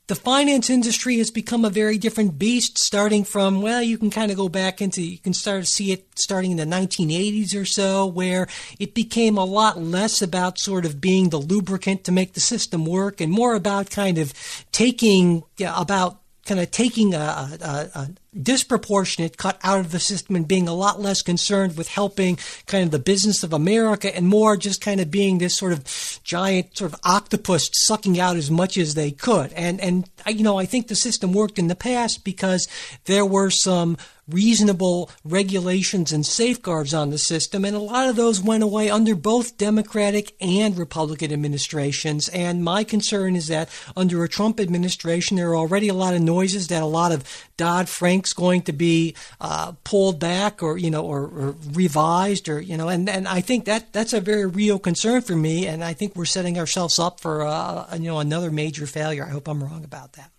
[0.07, 4.31] the finance industry has become a very different beast starting from well you can kind
[4.31, 7.65] of go back into you can start to see it starting in the 1980s or
[7.65, 8.47] so where
[8.79, 12.85] it became a lot less about sort of being the lubricant to make the system
[12.85, 14.33] work and more about kind of
[14.71, 17.17] taking about kind of taking a,
[17.61, 18.09] a, a,
[18.41, 22.83] disproportionate cut out of the system and being a lot less concerned with helping kind
[22.83, 25.87] of the business of America and more just kind of being this sort of
[26.27, 29.51] giant sort of octopus sucking out as much as they could.
[29.53, 32.67] And and you know I think the system worked in the past because
[33.05, 33.97] there were some
[34.29, 39.15] reasonable regulations and safeguards on the system, and a lot of those went away under
[39.15, 42.29] both Democratic and Republican administrations.
[42.29, 46.21] And my concern is that under a Trump administration, there are already a lot of
[46.21, 47.23] noises that a lot of
[47.57, 52.61] Dodd Frank's going to be uh, pulled back or you know or, or, revised or
[52.61, 55.83] you know, and and I think that that's a very real concern for me, and
[55.83, 59.23] I think we're setting ourselves up for uh, you know another major failure.
[59.23, 60.31] I hope I'm wrong about that.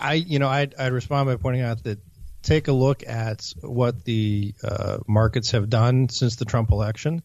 [0.00, 1.98] I, you know, I'd, I'd respond by pointing out that
[2.44, 7.22] take a look at what the uh, markets have done since the Trump election.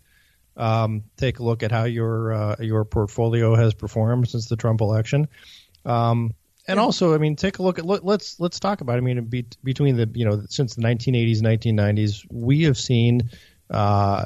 [0.58, 4.82] Um, take a look at how your uh, your portfolio has performed since the Trump
[4.82, 5.28] election.
[5.86, 6.34] Um,
[6.68, 8.96] and also, I mean, take a look at let, us let's, let's talk about.
[8.96, 8.98] It.
[8.98, 13.30] I mean, be, between the you know since the 1980s, 1990s, we have seen
[13.70, 14.26] uh,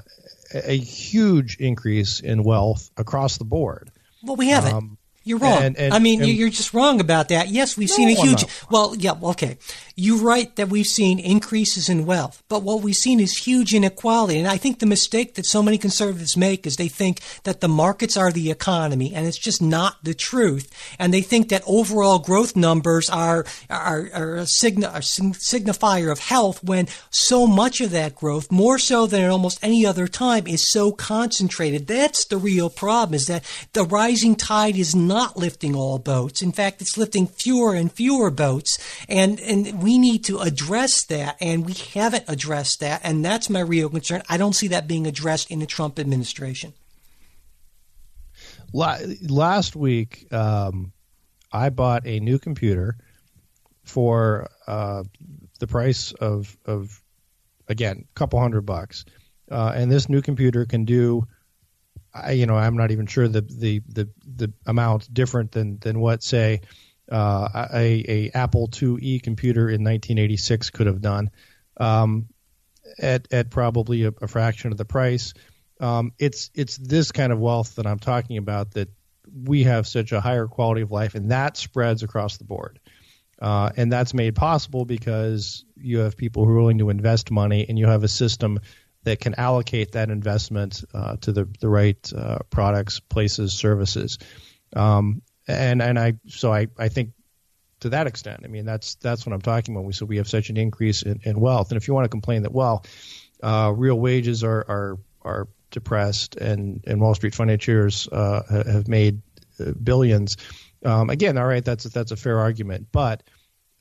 [0.53, 3.91] a huge increase in wealth across the board.
[4.23, 4.73] Well, we haven't.
[4.73, 5.63] Um, you're wrong.
[5.63, 7.47] And, and, I mean, and, you're just wrong about that.
[7.47, 8.45] Yes, we've no, seen a huge.
[8.69, 9.57] Well, yeah, okay.
[9.95, 14.39] You're right that we've seen increases in wealth, but what we've seen is huge inequality.
[14.39, 17.67] And I think the mistake that so many conservatives make is they think that the
[17.69, 20.71] markets are the economy, and it's just not the truth.
[20.99, 26.19] And they think that overall growth numbers are are, are a, sign, a signifier of
[26.19, 30.47] health, when so much of that growth, more so than at almost any other time,
[30.47, 31.87] is so concentrated.
[31.87, 36.41] That's the real problem: is that the rising tide is not lifting all boats.
[36.41, 41.37] In fact, it's lifting fewer and fewer boats, and and we need to address that,
[41.39, 44.23] and we haven't addressed that, and that's my real concern.
[44.29, 46.73] I don't see that being addressed in the Trump administration.
[48.73, 50.93] Last week, um,
[51.51, 52.97] I bought a new computer
[53.83, 55.03] for uh,
[55.59, 57.01] the price of of
[57.67, 59.05] again a couple hundred bucks,
[59.51, 61.27] uh, and this new computer can do.
[62.13, 65.99] I, you know, I'm not even sure the the the, the amount different than than
[65.99, 66.61] what say
[67.11, 71.31] uh, a, a Apple IIe computer in 1986 could have done
[71.77, 72.27] um,
[72.99, 75.33] at at probably a, a, fraction of the price.
[75.79, 78.89] Um, it's it's this kind of wealth that I'm talking about that
[79.33, 82.79] we have such a higher quality of life, and that spreads across the board.
[83.41, 87.65] Uh, and that's made possible because you have people who are willing to invest money,
[87.67, 88.59] and you have a system
[89.03, 94.17] that can allocate that investment uh, to the the right uh, products, places, services.
[94.75, 97.11] Um, and and I so I I think
[97.81, 98.41] to that extent.
[98.43, 99.85] I mean, that's that's what I'm talking about.
[99.85, 102.09] We so we have such an increase in, in wealth, and if you want to
[102.09, 102.85] complain that well,
[103.41, 109.21] uh, real wages are are are depressed, and and Wall Street financiers uh, have made
[109.59, 110.37] uh, billions.
[110.85, 113.23] Um, again, all right, that's that's a fair argument, but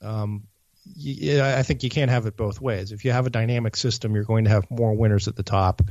[0.01, 0.49] um,
[0.99, 2.93] I think you can't have it both ways.
[2.93, 5.83] If you have a dynamic system, you're going to have more winners at the top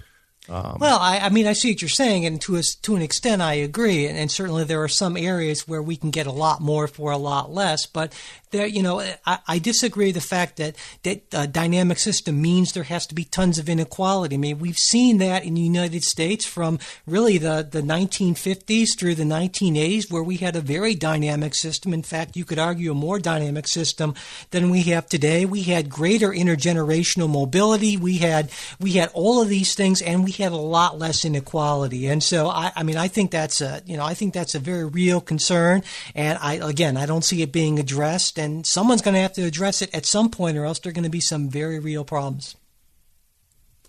[0.50, 3.04] um, well, I, I, mean, I see what you're saying, and to a, to an
[3.04, 4.08] extent, I agree.
[4.08, 7.12] And, and, certainly, there are some areas where we can get a lot more for
[7.12, 7.86] a lot less.
[7.86, 8.12] But
[8.50, 12.84] there, you know, I, I disagree the fact that that a dynamic system means there
[12.84, 14.36] has to be tons of inequality.
[14.36, 19.16] I mean, we've seen that in the United States from really the the 1950s through
[19.16, 21.94] the 1980s, where we had a very dynamic system.
[21.94, 24.16] In fact, you could argue a more dynamic system
[24.50, 25.46] than we have today.
[25.46, 27.96] We had greater intergenerational mobility.
[27.96, 28.50] We had
[28.80, 32.08] we had all of these things, and we we had a lot less inequality.
[32.08, 34.60] And so, I, I mean, I think that's a, you know, I think that's a
[34.60, 35.84] very real concern.
[36.16, 38.38] And I, again, I don't see it being addressed.
[38.40, 40.94] And someone's going to have to address it at some point, or else there are
[40.94, 42.56] going to be some very real problems.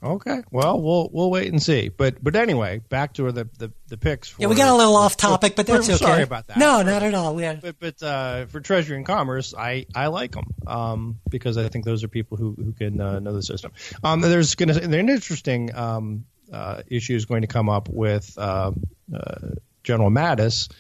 [0.05, 0.42] Okay.
[0.50, 1.88] Well, we'll we'll wait and see.
[1.88, 4.31] But but anyway, back to the the, the picks.
[4.31, 5.96] For, yeah, we got a little off topic, but that's okay.
[5.96, 6.57] Sorry about that.
[6.57, 7.38] No, not at all.
[7.38, 7.61] Had...
[7.61, 11.85] But but uh, for Treasury and Commerce, I I like them um, because I think
[11.85, 13.70] those are people who who can uh, know the system.
[14.02, 18.37] Um, there's going to an interesting um, uh, issue is going to come up with
[18.38, 18.73] uh,
[19.15, 19.35] uh,
[19.83, 20.71] General Mattis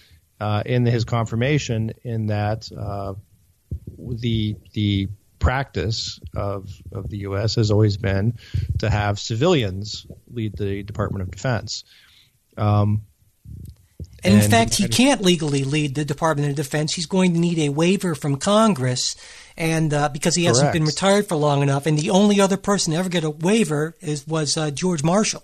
[0.40, 3.14] uh, in his confirmation, in that uh,
[3.98, 5.08] the the
[5.38, 7.56] practice of of the U.S.
[7.56, 8.34] has always been
[8.78, 11.84] to have civilians lead the Department of Defense.
[12.56, 13.02] Um,
[14.24, 16.94] and, in fact, he can't legally lead the Department of Defense.
[16.94, 19.16] He's going to need a waiver from Congress,
[19.56, 21.86] and uh, because he hasn't been retired for long enough.
[21.86, 25.42] And the only other person to ever get a waiver is was uh, George Marshall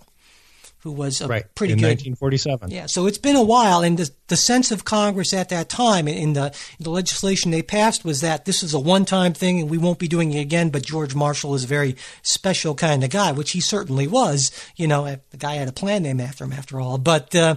[0.81, 1.55] who was a right.
[1.55, 2.71] pretty in good 1947.
[2.71, 6.07] Yeah, so it's been a while, and the, the sense of Congress at that time
[6.07, 6.47] in the
[6.79, 9.99] in the legislation they passed was that this is a one-time thing and we won't
[9.99, 10.71] be doing it again.
[10.71, 14.53] But George Marshall is a very special kind of guy, which he certainly was.
[14.77, 16.99] You know, the guy had a plan named after him, after all.
[16.99, 17.57] But uh,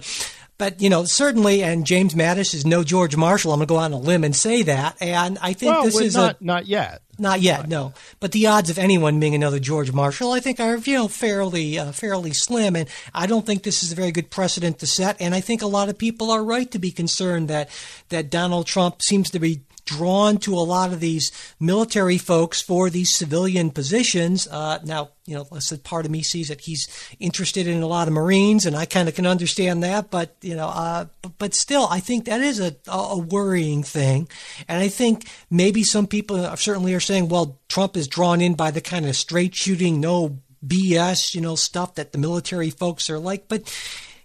[0.61, 3.51] but you know, certainly, and James Mattis is no George Marshall.
[3.51, 4.95] I'm going to go out on a limb and say that.
[5.01, 7.01] And I think well, this is not, a, not yet.
[7.17, 7.93] Not yet, no.
[8.19, 11.79] But the odds of anyone being another George Marshall, I think, are you know fairly
[11.79, 15.19] uh, fairly slim, and I don't think this is a very good precedent to set.
[15.19, 17.67] And I think a lot of people are right to be concerned that
[18.09, 19.61] that Donald Trump seems to be
[19.97, 24.47] drawn to a lot of these military folks for these civilian positions.
[24.47, 26.87] Uh, now, you know, a part of me sees that he's
[27.19, 30.09] interested in a lot of Marines, and I kind of can understand that.
[30.09, 34.29] But you know, uh, but, but, still, I think that is a, a worrying thing,
[34.67, 38.71] and I think maybe some people certainly are saying, well, Trump is drawn in by
[38.71, 43.19] the kind of straight shooting, no BS, you know, stuff that the military folks are
[43.19, 43.63] like, but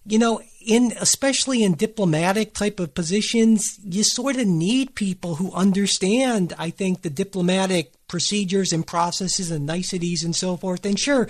[0.06, 5.52] you know, in especially in diplomatic type of positions, you sort of need people who
[5.52, 10.84] understand, I think, the diplomatic procedures and processes and niceties and so forth.
[10.84, 11.28] And sure,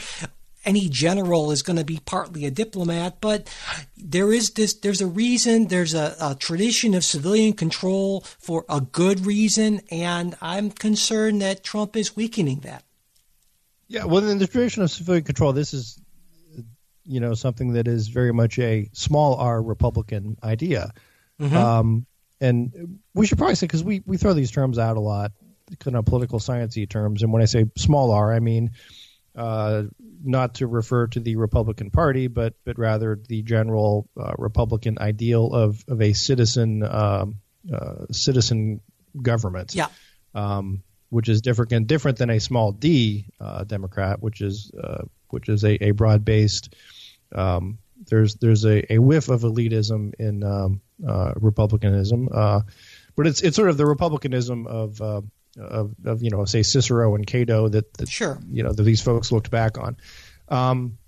[0.64, 3.48] any general is going to be partly a diplomat, but
[3.96, 8.80] there is this, there's a reason, there's a, a, tradition of civilian control for a
[8.80, 12.82] good reason, and I'm concerned that Trump is weakening that.
[13.88, 16.00] Yeah, well, in the tradition of civilian control, this is
[17.06, 20.92] you know something that is very much a small r Republican idea.
[21.40, 21.56] Mm-hmm.
[21.56, 22.06] Um,
[22.40, 25.32] and we should probably say because we we throw these terms out a lot,
[25.78, 27.22] kind of political sciencey terms.
[27.22, 28.72] And when I say small r, I mean
[29.36, 29.84] uh,
[30.24, 35.52] not to refer to the Republican Party, but but rather the general uh, Republican ideal
[35.52, 37.36] of of a citizen um,
[37.72, 38.80] uh, citizen
[39.20, 39.74] government.
[39.74, 39.88] Yeah.
[40.34, 45.48] Um, which is different different than a small d uh, Democrat, which is uh, which
[45.48, 46.74] is a, a broad based
[47.34, 52.60] um, there's there's a, a whiff of elitism in um, uh, republicanism, uh,
[53.16, 55.22] but it's it's sort of the republicanism of, uh,
[55.58, 58.38] of, of you know say Cicero and Cato that, that sure.
[58.50, 59.96] you know that these folks looked back on,
[60.48, 60.98] um,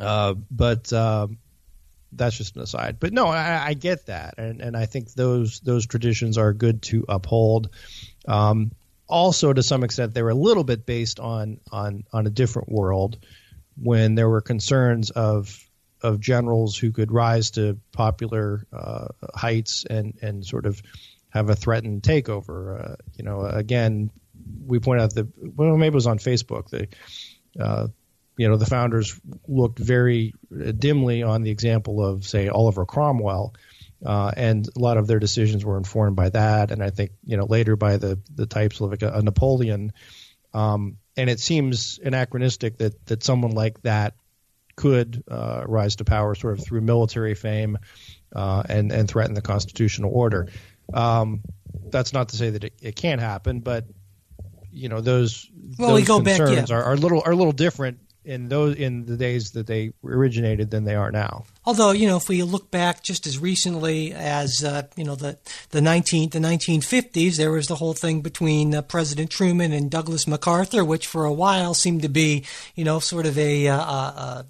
[0.00, 1.38] uh, but um,
[2.12, 2.98] that's just an aside.
[3.00, 6.82] But no, I, I, get that, and and I think those those traditions are good
[6.82, 7.70] to uphold.
[8.26, 8.72] Um,
[9.08, 12.70] also, to some extent, they were a little bit based on on on a different
[12.70, 13.18] world
[13.80, 15.58] when there were concerns of
[16.02, 20.82] of generals who could rise to popular uh, heights and and sort of
[21.30, 22.92] have a threatened takeover.
[22.92, 24.10] Uh, you know, again,
[24.66, 26.68] we point out that well, maybe it was on Facebook.
[26.70, 26.88] The
[27.62, 27.88] uh,
[28.36, 33.54] you know the founders looked very dimly on the example of say Oliver Cromwell.
[34.04, 37.36] Uh, and a lot of their decisions were informed by that, and I think you
[37.36, 39.92] know later by the the types of like a, a Napoleon,
[40.52, 44.14] um, and it seems anachronistic that that someone like that
[44.76, 47.78] could uh, rise to power sort of through military fame
[48.34, 50.48] uh, and and threaten the constitutional order.
[50.92, 51.42] Um,
[51.90, 53.86] that's not to say that it, it can't happen, but
[54.70, 56.76] you know those Well, those we go back, concerns yeah.
[56.76, 60.70] are, are little are a little different in those in the days that they originated
[60.70, 61.44] than they are now.
[61.64, 65.38] Although you know, if we look back just as recently as uh, you know the
[65.70, 70.26] the 19 the 1950s, there was the whole thing between uh, President Truman and Douglas
[70.26, 72.44] MacArthur, which for a while seemed to be
[72.74, 74.42] you know sort of a uh, uh,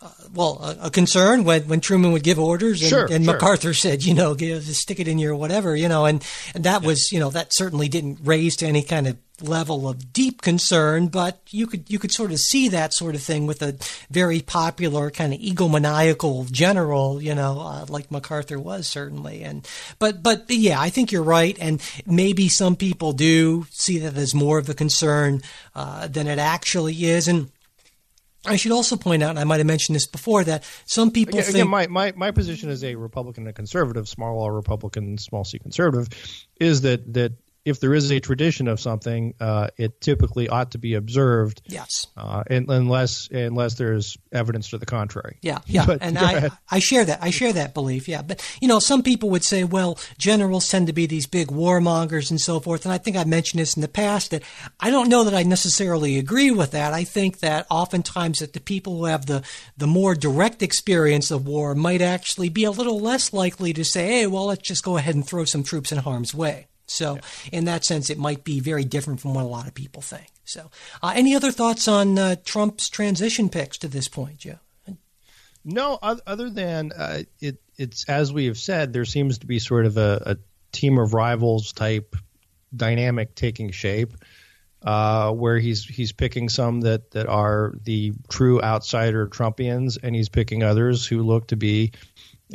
[0.00, 3.34] uh, well a, a concern when when Truman would give orders and, Sure, and sure.
[3.34, 6.24] MacArthur said you know give, stick it in your whatever you know and
[6.54, 10.12] and that was you know that certainly didn't raise to any kind of level of
[10.12, 13.62] deep concern, but you could you could sort of see that sort of thing with
[13.62, 13.76] a
[14.10, 19.42] very popular kind of egomaniacal general, you know, uh, like MacArthur was certainly.
[19.42, 19.66] And
[19.98, 24.34] but but yeah, I think you're right, and maybe some people do see that as
[24.34, 25.42] more of a concern
[25.74, 27.50] uh, than it actually is, and.
[28.46, 31.34] I should also point out, and I might have mentioned this before, that some people
[31.34, 35.18] Again, think again, my, my, my position as a Republican and conservative, small r Republican,
[35.18, 36.08] small c conservative,
[36.58, 37.32] is that that
[37.64, 42.06] if there is a tradition of something, uh, it typically ought to be observed, yes,
[42.16, 45.38] uh, and, unless unless there's evidence to the contrary.
[45.42, 46.52] Yeah, yeah, But and I ahead.
[46.70, 48.08] I share that I share that belief.
[48.08, 51.48] Yeah, but you know, some people would say, well, generals tend to be these big
[51.48, 52.84] warmongers and so forth.
[52.84, 54.42] And I think I mentioned this in the past that
[54.80, 56.92] I don't know that I necessarily agree with that.
[56.92, 59.42] I think that oftentimes that the people who have the
[59.76, 64.06] the more direct experience of war might actually be a little less likely to say,
[64.06, 66.66] hey, well, let's just go ahead and throw some troops in harm's way.
[66.88, 67.18] So,
[67.52, 70.28] in that sense, it might be very different from what a lot of people think.
[70.44, 70.70] So,
[71.02, 74.58] uh, any other thoughts on uh, Trump's transition picks to this point, Joe?
[75.64, 79.84] No, other than uh, it, it's as we have said, there seems to be sort
[79.84, 80.36] of a, a
[80.72, 82.16] team of rivals type
[82.74, 84.14] dynamic taking shape,
[84.82, 90.30] uh, where he's he's picking some that that are the true outsider Trumpians, and he's
[90.30, 91.92] picking others who look to be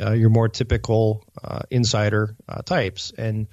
[0.00, 3.46] uh, your more typical uh, insider uh, types, and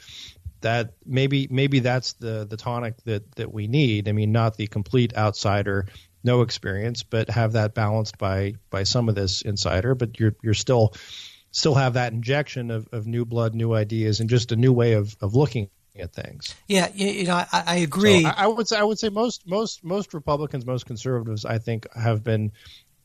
[0.62, 4.08] that maybe maybe that's the the tonic that that we need.
[4.08, 5.88] I mean, not the complete outsider,
[6.24, 9.96] no experience, but have that balanced by by some of this insider.
[9.96, 10.94] But you're you're still
[11.52, 14.94] still have that injection of, of new blood, new ideas, and just a new way
[14.94, 16.56] of, of looking at things.
[16.68, 18.24] Yeah, you, you know, I, I agree.
[18.24, 21.58] So I, I would say I would say most most most Republicans, most conservatives, I
[21.58, 22.52] think have been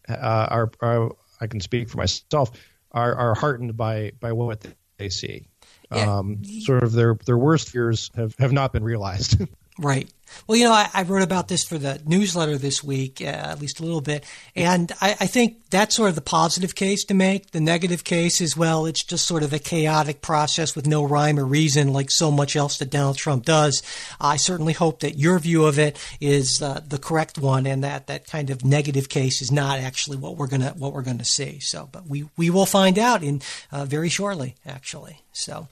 [0.08, 2.52] uh, are, are I can speak for myself
[2.92, 4.64] are are heartened by by what
[4.98, 5.48] they see.
[5.92, 6.18] Yeah.
[6.18, 9.40] Um, sort of their their worst fears have, have not been realized.
[9.78, 10.08] Right.
[10.46, 13.60] Well, you know, I, I wrote about this for the newsletter this week, uh, at
[13.60, 14.24] least a little bit,
[14.54, 17.50] and I, I think that's sort of the positive case to make.
[17.50, 21.38] The negative case is, well, it's just sort of a chaotic process with no rhyme
[21.38, 23.82] or reason, like so much else that Donald Trump does.
[24.20, 28.06] I certainly hope that your view of it is uh, the correct one, and that
[28.06, 31.60] that kind of negative case is not actually what we're gonna what we're gonna see.
[31.60, 35.22] So, but we we will find out in uh, very shortly, actually.
[35.32, 35.68] So,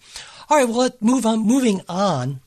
[0.49, 0.69] all right.
[0.69, 1.41] Well, let's move on.
[1.41, 2.41] Moving on.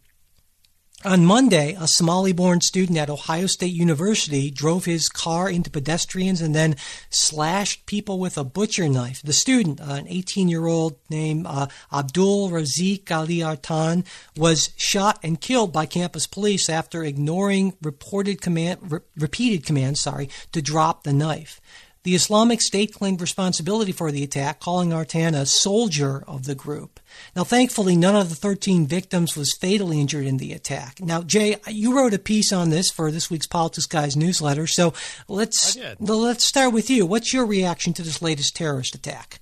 [1.06, 6.42] On Monday, a Somali born student at Ohio State University drove his car into pedestrians
[6.42, 6.76] and then
[7.12, 9.22] slashed people with a butcher knife.
[9.22, 15.40] The student, an 18 year old named uh, Abdul Razak Ali Artan, was shot and
[15.40, 21.14] killed by campus police after ignoring reported command, re- repeated commands sorry, to drop the
[21.14, 21.62] knife.
[22.08, 27.02] The Islamic State claimed responsibility for the attack, calling Artan a soldier of the group.
[27.36, 31.02] Now, thankfully, none of the 13 victims was fatally injured in the attack.
[31.02, 34.94] Now, Jay, you wrote a piece on this for this week's Politics Guys newsletter, so
[35.28, 35.98] let's I did.
[36.00, 37.06] well, let's start with you.
[37.06, 39.42] What's your reaction to this latest terrorist attack?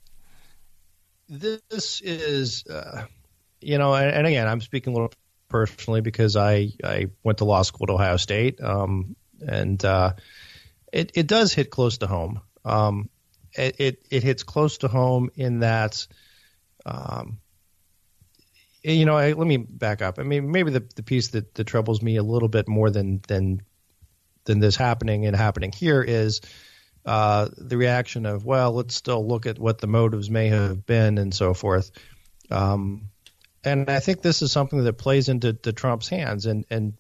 [1.30, 3.06] this is, uh,
[3.62, 5.14] you know, and, and again, I'm speaking a little
[5.50, 9.16] personally because I I went to law school at Ohio State, um,
[9.48, 10.14] and uh,
[10.92, 12.42] it it does hit close to home.
[12.66, 13.10] Um,
[13.54, 16.08] it, it it hits close to home in that,
[16.86, 17.38] um,
[18.84, 20.20] you know, I, let me back up.
[20.20, 23.22] I mean, maybe the the piece that, that troubles me a little bit more than
[23.28, 23.62] than
[24.46, 26.42] than this happening and happening here is
[27.06, 31.18] uh, the reaction of, well, let's still look at what the motives may have been
[31.18, 31.92] and so forth.
[32.52, 33.10] Um,
[33.64, 36.46] and I think this is something that plays into to Trump's hands.
[36.46, 36.94] And and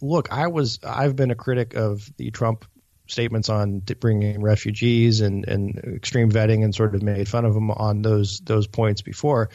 [0.00, 2.64] look, I was I've been a critic of the Trump
[3.10, 7.70] statements on bringing refugees and, and extreme vetting and sort of made fun of him
[7.70, 9.50] on those those points before.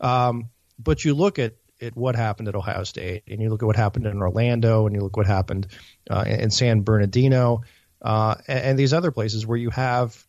[0.00, 3.66] Um, but you look at at what happened at Ohio State, and you look at
[3.66, 5.66] what happened in Orlando, and you look what happened
[6.10, 7.62] uh, in, San Bernardino,
[8.02, 10.22] uh, and, and these other places where you have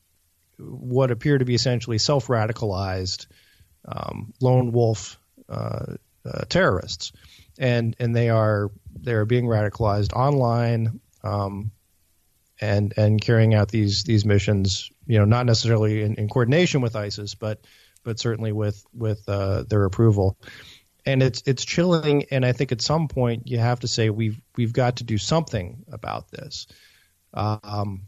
[0.58, 3.28] what appear to be essentially self-radicalized
[3.86, 5.96] um, lone wolf uh,
[6.26, 7.12] uh, terrorists,
[7.58, 11.00] and and they are they are being radicalized online.
[11.24, 11.72] Um,
[12.62, 16.96] and and carrying out these these missions, you know, not necessarily in, in coordination with
[16.96, 17.66] ISIS, but
[18.04, 20.38] but certainly with with uh, their approval.
[21.06, 22.26] and it's it's chilling.
[22.32, 25.18] And I think at some point you have to say we've we've got to do
[25.18, 26.68] something about this.
[27.34, 28.04] Um,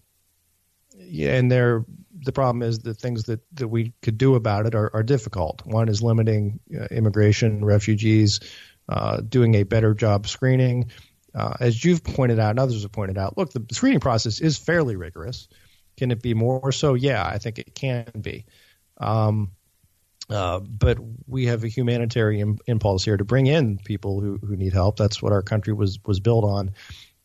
[0.97, 1.85] yeah, and there
[2.23, 5.65] the problem is the things that, that we could do about it are, are difficult.
[5.65, 8.39] One is limiting uh, immigration, refugees,
[8.87, 10.91] uh, doing a better job screening.
[11.35, 14.57] Uh, as you've pointed out, and others have pointed out, look, the screening process is
[14.57, 15.47] fairly rigorous.
[15.97, 16.93] Can it be more so?
[16.93, 18.45] Yeah, I think it can be.
[18.97, 19.51] Um,
[20.29, 24.73] uh, but we have a humanitarian impulse here to bring in people who, who need
[24.73, 24.97] help.
[24.97, 26.71] That's what our country was was built on,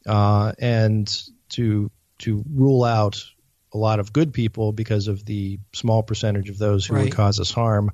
[0.07, 1.91] uh, and to
[2.21, 3.25] to rule out
[3.73, 7.05] a lot of good people because of the small percentage of those who right.
[7.05, 7.93] would cause us harm,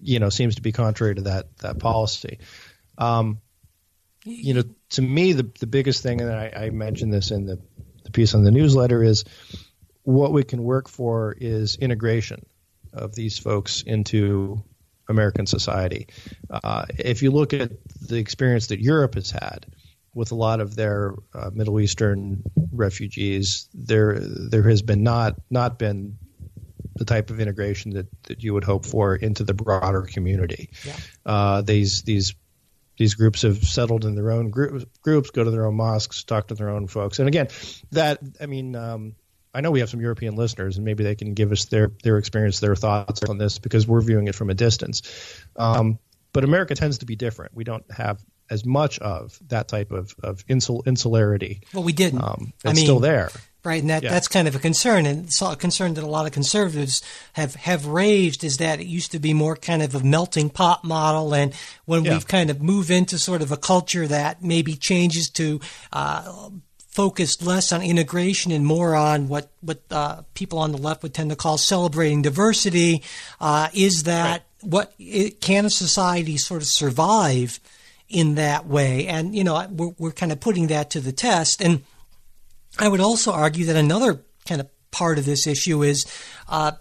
[0.00, 2.38] you know, seems to be contrary to that that policy.
[2.96, 3.40] Um,
[4.26, 7.60] you know, to me, the the biggest thing, and I, I mentioned this in the,
[8.04, 9.24] the piece on the newsletter, is
[10.02, 12.44] what we can work for is integration
[12.92, 14.62] of these folks into
[15.08, 16.08] American society.
[16.50, 17.70] Uh, if you look at
[18.00, 19.66] the experience that Europe has had
[20.14, 25.78] with a lot of their uh, Middle Eastern refugees, there there has been not not
[25.78, 26.18] been
[26.96, 30.70] the type of integration that, that you would hope for into the broader community.
[30.84, 30.96] Yeah.
[31.24, 32.34] Uh, these these
[32.98, 36.48] these groups have settled in their own group, groups, go to their own mosques, talk
[36.48, 37.48] to their own folks, and again,
[37.92, 39.16] that I mean, um,
[39.54, 42.18] I know we have some European listeners, and maybe they can give us their their
[42.18, 45.02] experience, their thoughts on this because we're viewing it from a distance.
[45.56, 45.98] Um,
[46.32, 47.54] but America tends to be different.
[47.54, 51.62] We don't have as much of that type of, of insul, insularity.
[51.72, 52.22] Well, we didn't.
[52.22, 53.30] Um, it's I mean, still there.
[53.66, 54.10] Right, and that, yeah.
[54.10, 57.02] that's kind of a concern, and it's a concern that a lot of conservatives
[57.32, 60.84] have, have raised is that it used to be more kind of a melting pot
[60.84, 61.52] model, and
[61.84, 62.12] when yeah.
[62.12, 65.60] we've kind of moved into sort of a culture that maybe changes to
[65.92, 66.48] uh,
[66.90, 71.12] focus less on integration and more on what what uh, people on the left would
[71.12, 73.02] tend to call celebrating diversity,
[73.40, 74.30] uh, is that
[74.62, 74.70] right.
[74.70, 77.58] what it, can a society sort of survive?
[78.08, 79.08] in that way.
[79.08, 81.60] And, you know, we're, we're kind of putting that to the test.
[81.60, 81.82] And
[82.78, 86.06] I would also argue that another kind of part of this issue is
[86.48, 86.72] uh,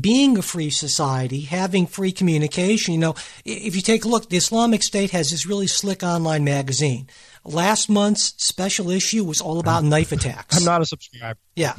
[0.00, 2.94] being a free society, having free communication.
[2.94, 3.14] You know,
[3.44, 7.08] if you take a look, the Islamic State has this really slick online magazine.
[7.44, 10.56] Last month's special issue was all about knife attacks.
[10.56, 11.38] I'm not a subscriber.
[11.56, 11.74] Yeah,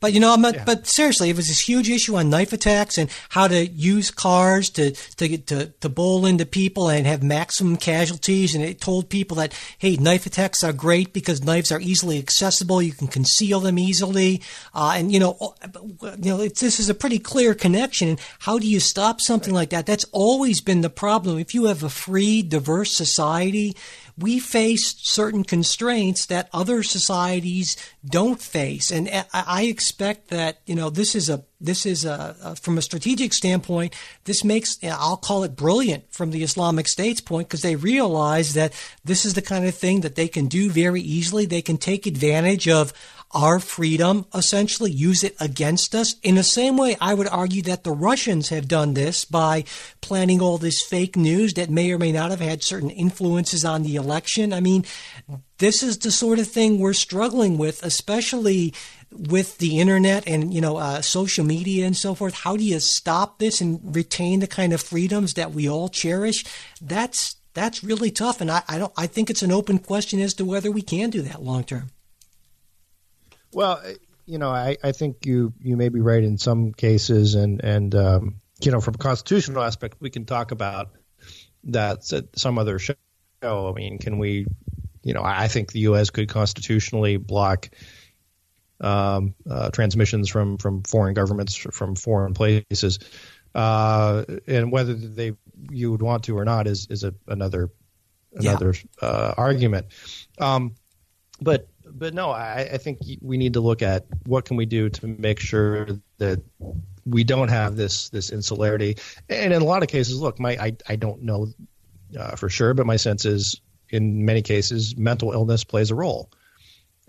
[0.00, 0.54] but you know, I'm not.
[0.54, 0.64] Yeah.
[0.64, 4.68] But seriously, it was this huge issue on knife attacks and how to use cars
[4.70, 8.54] to to to to bowl into people and have maximum casualties.
[8.54, 12.82] And it told people that hey, knife attacks are great because knives are easily accessible.
[12.82, 14.42] You can conceal them easily,
[14.74, 15.54] uh, and you know,
[16.18, 18.08] you know, this is a pretty clear connection.
[18.08, 19.86] And how do you stop something like that?
[19.86, 21.38] That's always been the problem.
[21.38, 23.76] If you have a free, diverse society
[24.16, 28.90] we face certain constraints that other societies don't face.
[28.90, 32.82] And I expect that, you know, this is a, this is a, a from a
[32.82, 33.94] strategic standpoint,
[34.24, 38.72] this makes, I'll call it brilliant from the Islamic State's point because they realize that
[39.04, 41.46] this is the kind of thing that they can do very easily.
[41.46, 42.92] They can take advantage of
[43.34, 46.14] our freedom, essentially use it against us.
[46.22, 49.64] In the same way, I would argue that the Russians have done this by
[50.00, 53.82] planning all this fake news that may or may not have had certain influences on
[53.82, 54.52] the election.
[54.52, 54.84] I mean,
[55.58, 58.72] this is the sort of thing we're struggling with, especially
[59.10, 62.34] with the internet and you know uh, social media and so forth.
[62.34, 66.44] How do you stop this and retain the kind of freedoms that we all cherish?
[66.80, 68.92] That's that's really tough, and I, I don't.
[68.96, 71.90] I think it's an open question as to whether we can do that long term.
[73.54, 73.80] Well,
[74.26, 77.94] you know, I, I think you you may be right in some cases, and and
[77.94, 80.90] um, you know, from a constitutional aspect, we can talk about
[81.64, 82.94] that at some other show.
[83.42, 84.46] I mean, can we?
[85.02, 86.08] You know, I think the U.S.
[86.10, 87.68] could constitutionally block
[88.80, 92.98] um, uh, transmissions from from foreign governments from foreign places,
[93.54, 95.32] uh, and whether they
[95.70, 97.70] you would want to or not is is a, another
[98.32, 99.08] another yeah.
[99.08, 99.86] uh, argument.
[100.40, 100.74] Um,
[101.40, 104.90] but but no, I, I think we need to look at what can we do
[104.90, 105.86] to make sure
[106.18, 106.42] that
[107.06, 108.96] we don't have this this insularity.
[109.28, 111.48] And in a lot of cases, look, my I, I don't know
[112.18, 116.30] uh, for sure, but my sense is in many cases mental illness plays a role.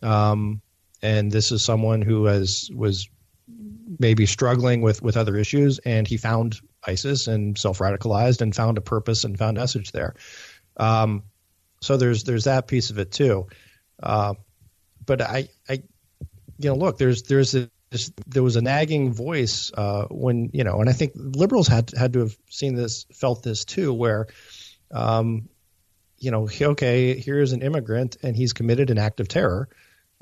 [0.03, 0.61] Um,
[1.01, 3.09] and this is someone who has was
[3.99, 6.55] maybe struggling with with other issues, and he found
[6.86, 10.15] ISIS and self radicalized and found a purpose and found message there.
[10.77, 11.23] Um,
[11.81, 13.47] so there's there's that piece of it too.
[14.01, 14.36] Uh,
[15.05, 15.83] but I, I,
[16.57, 17.69] you know, look, there's there's a
[18.27, 22.13] there was a nagging voice uh, when you know, and I think liberals had had
[22.13, 24.27] to have seen this, felt this too, where,
[24.91, 25.49] um,
[26.17, 29.69] you know, okay, here is an immigrant and he's committed an act of terror.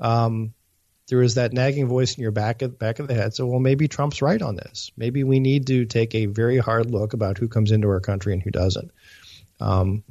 [0.00, 0.54] Um,
[1.08, 3.34] there is that nagging voice in your back of back of the head.
[3.34, 4.90] So, well, maybe Trump's right on this.
[4.96, 8.32] Maybe we need to take a very hard look about who comes into our country
[8.32, 8.90] and who doesn't.
[9.60, 10.02] Um,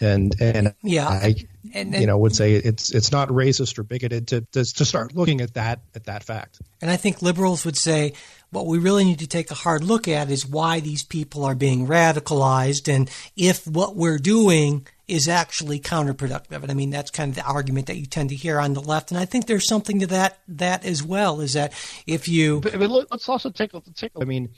[0.00, 1.34] and and yeah, I
[1.74, 4.84] and, and, you know would say it's it's not racist or bigoted to, to to
[4.84, 6.60] start looking at that at that fact.
[6.80, 8.12] And I think liberals would say
[8.50, 11.54] what we really need to take a hard look at is why these people are
[11.54, 16.62] being radicalized and if what we're doing is actually counterproductive.
[16.62, 18.82] And I mean that's kind of the argument that you tend to hear on the
[18.82, 19.10] left.
[19.10, 21.40] And I think there's something to that that as well.
[21.40, 21.72] Is that
[22.06, 24.50] if you but, but let's also take a take a, I mean,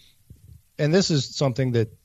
[0.79, 1.97] and this is something that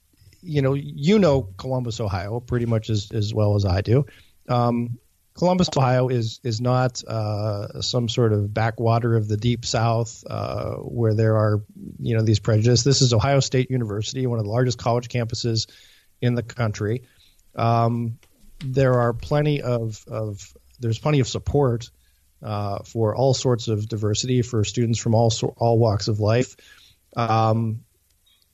[0.46, 4.06] you know you know Columbus, Ohio, pretty much as as well as I do.
[4.48, 5.00] Um,
[5.36, 10.76] Columbus, Ohio is is not uh, some sort of backwater of the deep South uh,
[10.76, 11.62] where there are
[12.00, 12.84] you know these prejudices.
[12.84, 15.68] This is Ohio State University, one of the largest college campuses
[16.22, 17.04] in the country.
[17.56, 18.18] Um,
[18.64, 21.90] there are plenty of, of there's plenty of support
[22.42, 26.56] uh, for all sorts of diversity for students from all all walks of life.
[27.16, 27.85] Um,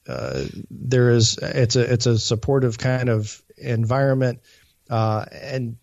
[0.08, 4.40] uh, there is it's a it's a supportive kind of environment,
[4.90, 5.78] uh, and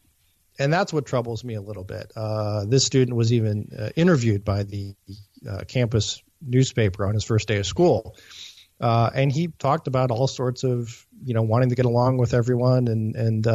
[0.58, 2.12] and that's what troubles me a little bit.
[2.16, 4.94] Uh, this student was even uh, interviewed by the
[5.48, 8.16] uh, campus newspaper on his first day of school,
[8.80, 12.88] and he talked about all sorts of you know wanting to get along with everyone
[12.88, 13.46] and and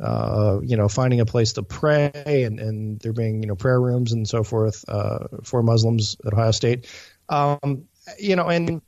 [0.00, 2.10] uh, you know, finding a place to pray
[2.44, 6.32] and, and there being, you know, prayer rooms and so forth uh, for Muslims at
[6.32, 6.88] Ohio State.
[7.28, 7.84] Um,
[8.18, 8.82] you know, and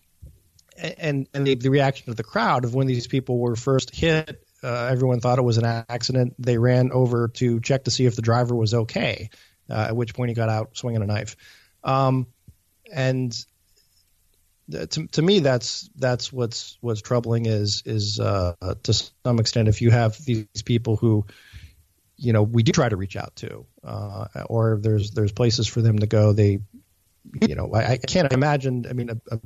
[0.76, 4.42] and and the, the, reaction of the crowd of when these people were first hit,
[4.62, 6.34] uh, everyone thought it was an accident.
[6.38, 9.30] They ran over to check to see if the driver was okay,
[9.70, 11.36] uh, at which point he got out swinging a knife.
[11.82, 12.26] Um,
[12.92, 13.36] and
[14.70, 19.82] to, to me, that's that's what's what's troubling is is uh, to some extent if
[19.82, 21.26] you have these people who,
[22.16, 25.82] you know, we do try to reach out to, uh, or there's there's places for
[25.82, 26.32] them to go.
[26.32, 26.60] They,
[27.42, 28.86] you know, I, I can't imagine.
[28.88, 29.40] I mean, a, a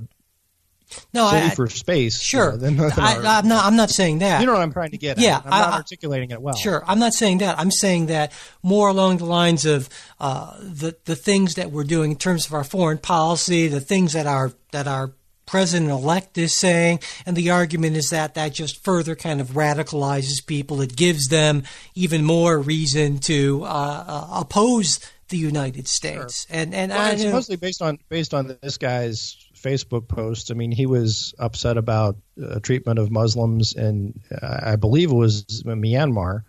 [1.12, 2.20] no, safer I, space.
[2.20, 3.64] Sure, you know, I, am not.
[3.64, 4.41] I'm not saying that.
[4.41, 5.18] You know what I'm trying to get.
[5.18, 5.47] Yeah, at.
[5.47, 6.55] I'm not articulating it well.
[6.55, 7.59] Sure, I'm not saying that.
[7.59, 8.32] I'm saying that
[8.62, 9.89] more along the lines of
[10.20, 14.12] uh, the the things that we're doing in terms of our foreign policy, the things
[14.12, 15.12] that our that our
[15.49, 20.45] president elect is saying, and the argument is that that just further kind of radicalizes
[20.47, 20.80] people.
[20.80, 21.64] It gives them
[21.95, 26.46] even more reason to uh, uh, oppose the United States.
[26.46, 26.56] Sure.
[26.58, 30.50] And and well, I, it's mostly based on based on this guy's Facebook post.
[30.50, 35.14] I mean, he was upset about uh, treatment of Muslims, and uh, I believe it
[35.16, 36.42] was Myanmar.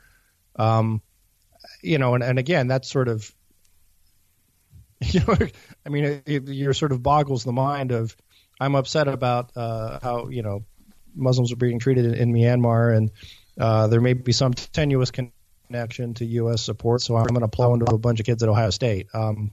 [0.55, 1.01] Um,
[1.81, 3.31] you know, and, and again, that sort of,
[5.01, 5.37] you know,
[5.85, 8.15] I mean, it, it, you're sort of boggles the mind of,
[8.59, 10.65] I'm upset about uh, how you know
[11.15, 13.11] Muslims are being treated in, in Myanmar, and
[13.59, 15.33] uh, there may be some tenuous connection
[15.69, 16.63] to U.S.
[16.63, 17.01] support.
[17.01, 19.07] So I'm going to plow into a bunch of kids at Ohio State.
[19.13, 19.51] Um,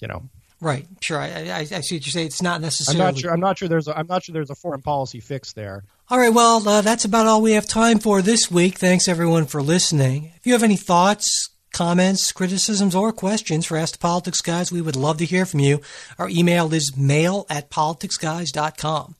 [0.00, 0.28] you know,
[0.60, 0.86] Right.
[1.00, 1.18] Sure.
[1.18, 2.26] I, I, I, see what you're saying.
[2.26, 3.00] It's not necessarily.
[3.00, 3.32] I'm not sure.
[3.32, 3.68] I'm not sure.
[3.68, 3.86] There's.
[3.86, 4.32] A, I'm not sure.
[4.32, 5.84] There's a foreign policy fix there.
[6.10, 6.32] All right.
[6.32, 8.76] Well, uh, that's about all we have time for this week.
[8.76, 10.32] Thanks everyone for listening.
[10.34, 14.80] If you have any thoughts, comments, criticisms, or questions for Ask the Politics Guys, we
[14.80, 15.80] would love to hear from you.
[16.18, 19.14] Our email is mail at politicsguys.com.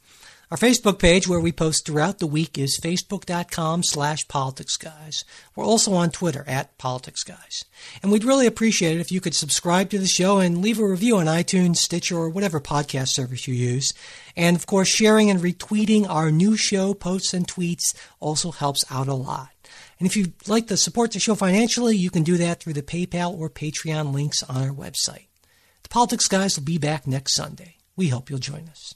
[0.51, 5.25] Our Facebook page, where we post throughout the week, is facebook.com slash politicsguys.
[5.55, 7.67] We're also on Twitter at politicsguys.
[8.03, 10.89] And we'd really appreciate it if you could subscribe to the show and leave a
[10.89, 13.93] review on iTunes, Stitcher, or whatever podcast service you use.
[14.39, 19.07] And of course, sharing and retweeting our new show posts and tweets also helps out
[19.07, 19.51] a lot.
[19.99, 22.81] And if you'd like to support the show financially, you can do that through the
[22.81, 25.27] PayPal or Patreon links on our website.
[25.83, 27.77] The Politics Guys will be back next Sunday.
[27.97, 28.95] We hope you'll join us.